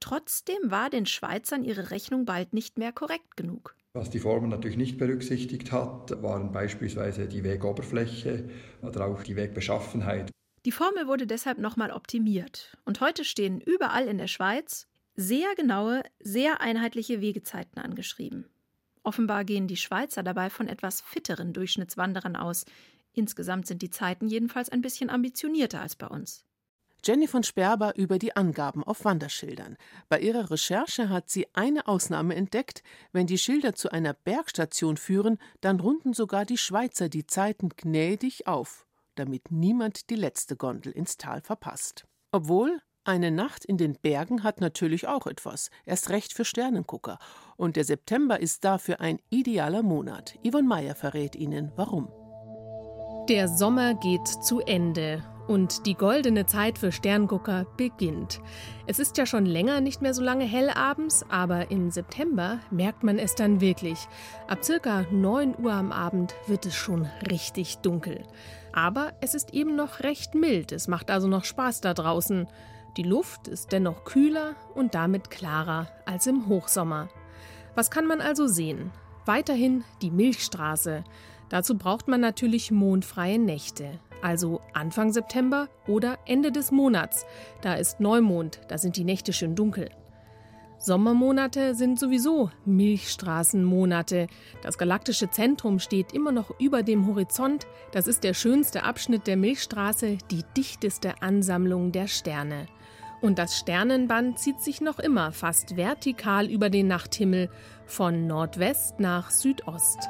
Trotzdem 0.00 0.58
war 0.70 0.90
den 0.90 1.06
Schweizern 1.06 1.64
ihre 1.64 1.90
Rechnung 1.90 2.24
bald 2.24 2.52
nicht 2.52 2.78
mehr 2.78 2.92
korrekt 2.92 3.36
genug. 3.36 3.76
Was 3.94 4.08
die 4.08 4.20
Formel 4.20 4.48
natürlich 4.48 4.78
nicht 4.78 4.96
berücksichtigt 4.96 5.70
hat, 5.70 6.22
waren 6.22 6.50
beispielsweise 6.50 7.28
die 7.28 7.44
Wegoberfläche 7.44 8.48
oder 8.80 9.06
auch 9.06 9.22
die 9.22 9.36
Wegbeschaffenheit. 9.36 10.30
Die 10.64 10.72
Formel 10.72 11.08
wurde 11.08 11.26
deshalb 11.26 11.58
nochmal 11.58 11.90
optimiert 11.90 12.76
und 12.84 13.00
heute 13.00 13.24
stehen 13.24 13.60
überall 13.60 14.06
in 14.06 14.16
der 14.18 14.28
Schweiz 14.28 14.86
sehr 15.14 15.54
genaue, 15.56 16.02
sehr 16.20 16.60
einheitliche 16.60 17.20
Wegezeiten 17.20 17.82
angeschrieben. 17.82 18.46
Offenbar 19.02 19.44
gehen 19.44 19.66
die 19.66 19.76
Schweizer 19.76 20.22
dabei 20.22 20.48
von 20.48 20.68
etwas 20.68 21.00
fitteren 21.00 21.52
Durchschnittswanderern 21.52 22.36
aus. 22.36 22.64
Insgesamt 23.12 23.66
sind 23.66 23.82
die 23.82 23.90
Zeiten 23.90 24.28
jedenfalls 24.28 24.70
ein 24.70 24.80
bisschen 24.80 25.10
ambitionierter 25.10 25.80
als 25.80 25.96
bei 25.96 26.06
uns. 26.06 26.44
Jenny 27.04 27.26
von 27.26 27.42
Sperber 27.42 27.96
über 27.96 28.18
die 28.18 28.36
Angaben 28.36 28.84
auf 28.84 29.04
Wanderschildern. 29.04 29.76
Bei 30.08 30.20
ihrer 30.20 30.50
Recherche 30.50 31.08
hat 31.08 31.30
sie 31.30 31.48
eine 31.52 31.88
Ausnahme 31.88 32.36
entdeckt. 32.36 32.82
Wenn 33.12 33.26
die 33.26 33.38
Schilder 33.38 33.74
zu 33.74 33.90
einer 33.90 34.12
Bergstation 34.14 34.96
führen, 34.96 35.38
dann 35.60 35.80
runden 35.80 36.12
sogar 36.12 36.44
die 36.44 36.58
Schweizer 36.58 37.08
die 37.08 37.26
Zeiten 37.26 37.70
gnädig 37.70 38.46
auf, 38.46 38.86
damit 39.16 39.50
niemand 39.50 40.10
die 40.10 40.14
letzte 40.14 40.56
Gondel 40.56 40.92
ins 40.92 41.16
Tal 41.16 41.40
verpasst. 41.40 42.04
Obwohl, 42.30 42.80
Eine 43.04 43.32
Nacht 43.32 43.64
in 43.64 43.78
den 43.78 43.94
Bergen 43.94 44.44
hat 44.44 44.60
natürlich 44.60 45.08
auch 45.08 45.26
etwas, 45.26 45.70
erst 45.84 46.10
recht 46.10 46.32
für 46.32 46.44
Sternengucker. 46.44 47.18
Und 47.56 47.74
der 47.74 47.82
September 47.82 48.38
ist 48.38 48.64
dafür 48.64 49.00
ein 49.00 49.18
idealer 49.28 49.82
Monat. 49.82 50.38
Yvonne 50.46 50.68
Meyer 50.68 50.94
verrät 50.94 51.34
Ihnen, 51.34 51.72
warum. 51.74 52.08
Der 53.28 53.48
Sommer 53.48 53.94
geht 53.94 54.28
zu 54.28 54.60
Ende 54.60 55.24
und 55.48 55.86
die 55.86 55.94
goldene 55.94 56.46
Zeit 56.46 56.78
für 56.78 56.92
Sterngucker 56.92 57.66
beginnt. 57.76 58.40
Es 58.86 58.98
ist 58.98 59.18
ja 59.18 59.26
schon 59.26 59.46
länger 59.46 59.80
nicht 59.80 60.02
mehr 60.02 60.14
so 60.14 60.22
lange 60.22 60.44
hell 60.44 60.70
abends, 60.70 61.24
aber 61.28 61.70
im 61.70 61.90
September 61.90 62.60
merkt 62.70 63.02
man 63.02 63.18
es 63.18 63.34
dann 63.34 63.60
wirklich. 63.60 64.08
Ab 64.48 64.64
circa 64.64 65.04
9 65.10 65.56
Uhr 65.62 65.72
am 65.72 65.92
Abend 65.92 66.34
wird 66.46 66.66
es 66.66 66.74
schon 66.74 67.08
richtig 67.30 67.78
dunkel. 67.78 68.24
Aber 68.72 69.12
es 69.20 69.34
ist 69.34 69.52
eben 69.52 69.76
noch 69.76 70.00
recht 70.00 70.34
mild, 70.34 70.72
es 70.72 70.88
macht 70.88 71.10
also 71.10 71.28
noch 71.28 71.44
Spaß 71.44 71.80
da 71.80 71.94
draußen. 71.94 72.46
Die 72.96 73.02
Luft 73.02 73.48
ist 73.48 73.72
dennoch 73.72 74.04
kühler 74.04 74.54
und 74.74 74.94
damit 74.94 75.30
klarer 75.30 75.88
als 76.04 76.26
im 76.26 76.48
Hochsommer. 76.48 77.08
Was 77.74 77.90
kann 77.90 78.06
man 78.06 78.20
also 78.20 78.46
sehen? 78.46 78.90
Weiterhin 79.24 79.84
die 80.02 80.10
Milchstraße. 80.10 81.04
Dazu 81.52 81.78
braucht 81.78 82.08
man 82.08 82.20
natürlich 82.20 82.72
mondfreie 82.72 83.38
Nächte 83.38 84.00
also 84.22 84.60
Anfang 84.72 85.12
September 85.12 85.68
oder 85.86 86.18
Ende 86.26 86.52
des 86.52 86.70
Monats. 86.70 87.26
Da 87.60 87.74
ist 87.74 88.00
Neumond, 88.00 88.60
da 88.68 88.78
sind 88.78 88.96
die 88.96 89.04
Nächte 89.04 89.32
schön 89.32 89.54
dunkel. 89.54 89.90
Sommermonate 90.78 91.76
sind 91.76 92.00
sowieso 92.00 92.50
Milchstraßenmonate. 92.64 94.26
Das 94.62 94.78
galaktische 94.78 95.30
Zentrum 95.30 95.78
steht 95.78 96.12
immer 96.12 96.32
noch 96.32 96.58
über 96.58 96.82
dem 96.82 97.06
Horizont. 97.06 97.68
Das 97.92 98.08
ist 98.08 98.24
der 98.24 98.34
schönste 98.34 98.82
Abschnitt 98.82 99.28
der 99.28 99.36
Milchstraße, 99.36 100.18
die 100.30 100.42
dichteste 100.56 101.22
Ansammlung 101.22 101.92
der 101.92 102.08
Sterne. 102.08 102.66
Und 103.20 103.38
das 103.38 103.56
Sternenband 103.56 104.40
zieht 104.40 104.60
sich 104.60 104.80
noch 104.80 104.98
immer 104.98 105.30
fast 105.30 105.76
vertikal 105.76 106.50
über 106.50 106.68
den 106.68 106.88
Nachthimmel 106.88 107.48
von 107.86 108.26
Nordwest 108.26 108.98
nach 108.98 109.30
Südost. 109.30 110.00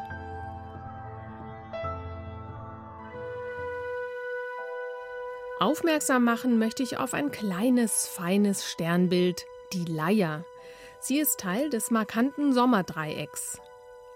Aufmerksam 5.62 6.25
machen 6.25 6.59
möchte 6.59 6.83
ich 6.83 6.98
auf 6.98 7.14
ein 7.14 7.31
kleines, 7.31 8.09
feines 8.09 8.68
Sternbild, 8.68 9.46
die 9.72 9.85
Leier. 9.85 10.44
Sie 10.98 11.20
ist 11.20 11.38
Teil 11.38 11.70
des 11.70 11.92
markanten 11.92 12.53
Sommerdreiecks. 12.53 13.61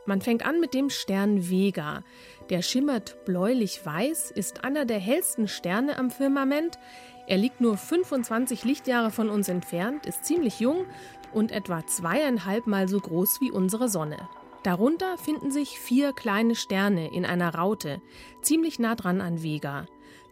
Man 0.07 0.21
fängt 0.21 0.45
an 0.45 0.59
mit 0.59 0.75
dem 0.75 0.91
Stern 0.91 1.49
Vega. 1.49 2.03
Der 2.51 2.63
schimmert 2.63 3.25
bläulich-weiß, 3.27 4.33
ist 4.33 4.65
einer 4.65 4.87
der 4.87 4.99
hellsten 4.99 5.47
Sterne 5.47 5.99
am 5.99 6.11
Firmament. 6.11 6.81
Er 7.29 7.37
liegt 7.37 7.61
nur 7.61 7.77
25 7.77 8.65
Lichtjahre 8.65 9.13
von 9.13 9.31
uns 9.31 9.49
entfernt, 9.49 10.05
ist 10.05 10.25
ziemlich 10.25 10.59
jung 10.59 10.85
und 11.33 11.53
etwa 11.53 11.87
zweieinhalb 11.87 12.67
Mal 12.67 12.89
so 12.89 12.99
groß 12.99 13.41
wie 13.41 13.53
unsere 13.53 13.89
Sonne. 13.89 14.29
Darunter 14.65 15.17
finden 15.17 15.53
sich 15.53 15.79
vier 15.79 16.13
kleine 16.13 16.57
Sterne 16.57 17.15
in 17.15 17.25
einer 17.25 17.55
Raute, 17.55 18.03
ziemlich 18.43 18.81
nah 18.81 18.97
dran 18.97 19.21
an 19.21 19.45
Vega. 19.45 19.87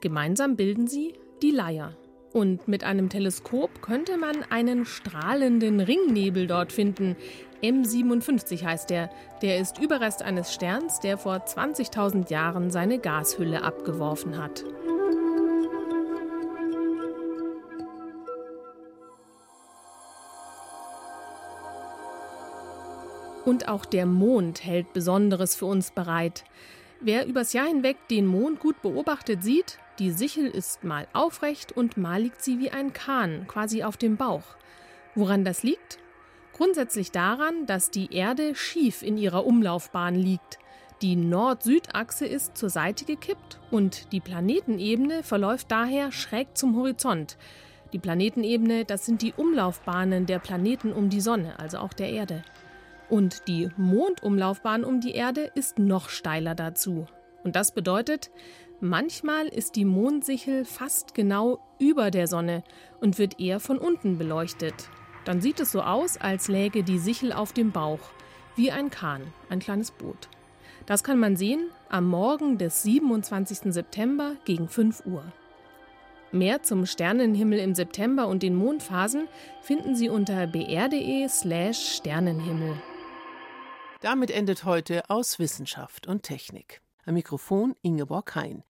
Gemeinsam 0.04 0.56
bilden 0.56 0.86
sie 0.86 1.14
die 1.40 1.50
Leier. 1.50 1.96
Und 2.34 2.68
mit 2.68 2.84
einem 2.84 3.08
Teleskop 3.08 3.80
könnte 3.80 4.18
man 4.18 4.42
einen 4.50 4.84
strahlenden 4.84 5.80
Ringnebel 5.80 6.46
dort 6.46 6.72
finden. 6.72 7.16
M57 7.62 8.66
heißt 8.66 8.90
der. 8.90 9.08
Der 9.40 9.58
ist 9.58 9.78
Überrest 9.78 10.20
eines 10.20 10.52
Sterns, 10.52 11.00
der 11.00 11.16
vor 11.16 11.36
20.000 11.36 12.30
Jahren 12.30 12.70
seine 12.70 12.98
Gashülle 12.98 13.62
abgeworfen 13.62 14.36
hat. 14.36 14.62
Und 23.46 23.68
auch 23.68 23.86
der 23.86 24.04
Mond 24.04 24.66
hält 24.66 24.92
Besonderes 24.92 25.56
für 25.56 25.64
uns 25.64 25.92
bereit. 25.92 26.44
Wer 27.00 27.26
übers 27.26 27.54
Jahr 27.54 27.68
hinweg 27.68 27.96
den 28.10 28.26
Mond 28.26 28.60
gut 28.60 28.82
beobachtet 28.82 29.42
sieht, 29.42 29.78
die 29.98 30.10
Sichel 30.10 30.46
ist 30.46 30.82
mal 30.82 31.06
aufrecht 31.12 31.72
und 31.72 31.96
mal 31.96 32.20
liegt 32.20 32.42
sie 32.42 32.58
wie 32.58 32.70
ein 32.70 32.92
Kahn, 32.92 33.46
quasi 33.46 33.84
auf 33.84 33.96
dem 33.96 34.16
Bauch. 34.16 34.56
Woran 35.14 35.44
das 35.44 35.62
liegt? 35.62 35.98
Grundsätzlich 36.52 37.12
daran, 37.12 37.66
dass 37.66 37.90
die 37.90 38.12
Erde 38.12 38.54
schief 38.54 39.02
in 39.02 39.16
ihrer 39.16 39.46
Umlaufbahn 39.46 40.14
liegt. 40.14 40.58
Die 41.02 41.16
Nord-Süd-Achse 41.16 42.26
ist 42.26 42.56
zur 42.56 42.70
Seite 42.70 43.04
gekippt 43.04 43.60
und 43.70 44.12
die 44.12 44.20
Planetenebene 44.20 45.22
verläuft 45.22 45.70
daher 45.70 46.12
schräg 46.12 46.56
zum 46.56 46.76
Horizont. 46.76 47.36
Die 47.92 47.98
Planetenebene, 47.98 48.84
das 48.84 49.06
sind 49.06 49.22
die 49.22 49.32
Umlaufbahnen 49.36 50.26
der 50.26 50.40
Planeten 50.40 50.92
um 50.92 51.10
die 51.10 51.20
Sonne, 51.20 51.58
also 51.58 51.78
auch 51.78 51.92
der 51.92 52.10
Erde. 52.10 52.42
Und 53.08 53.46
die 53.46 53.68
Mondumlaufbahn 53.76 54.82
um 54.82 55.00
die 55.00 55.14
Erde 55.14 55.50
ist 55.54 55.78
noch 55.78 56.08
steiler 56.08 56.54
dazu. 56.54 57.06
Und 57.44 57.54
das 57.56 57.72
bedeutet, 57.72 58.30
Manchmal 58.80 59.46
ist 59.46 59.76
die 59.76 59.86
Mondsichel 59.86 60.66
fast 60.66 61.14
genau 61.14 61.58
über 61.78 62.10
der 62.10 62.26
Sonne 62.26 62.64
und 63.00 63.18
wird 63.18 63.40
eher 63.40 63.58
von 63.58 63.78
unten 63.78 64.18
beleuchtet. 64.18 64.74
Dann 65.24 65.40
sieht 65.40 65.58
es 65.60 65.72
so 65.72 65.80
aus, 65.80 66.18
als 66.18 66.48
läge 66.48 66.82
die 66.82 66.98
Sichel 66.98 67.32
auf 67.32 67.54
dem 67.54 67.72
Bauch, 67.72 68.00
wie 68.56 68.70
ein 68.70 68.90
Kahn, 68.90 69.22
ein 69.48 69.58
kleines 69.58 69.90
Boot. 69.90 70.28
Das 70.84 71.02
kann 71.02 71.18
man 71.18 71.36
sehen 71.36 71.70
am 71.88 72.06
Morgen 72.06 72.58
des 72.58 72.82
27. 72.82 73.72
September 73.72 74.36
gegen 74.44 74.68
5 74.68 75.06
Uhr. 75.06 75.24
Mehr 76.30 76.62
zum 76.62 76.84
Sternenhimmel 76.84 77.60
im 77.60 77.74
September 77.74 78.28
und 78.28 78.42
den 78.42 78.54
Mondphasen 78.54 79.28
finden 79.62 79.94
Sie 79.94 80.10
unter 80.10 80.46
br.de/slash 80.46 81.96
Sternenhimmel. 81.96 82.76
Damit 84.02 84.30
endet 84.30 84.66
heute 84.66 85.08
aus 85.08 85.38
Wissenschaft 85.38 86.06
und 86.06 86.22
Technik. 86.22 86.83
Am 87.06 87.14
Mikrofon 87.14 87.74
Ingeborg 87.82 88.34
Hein. 88.34 88.62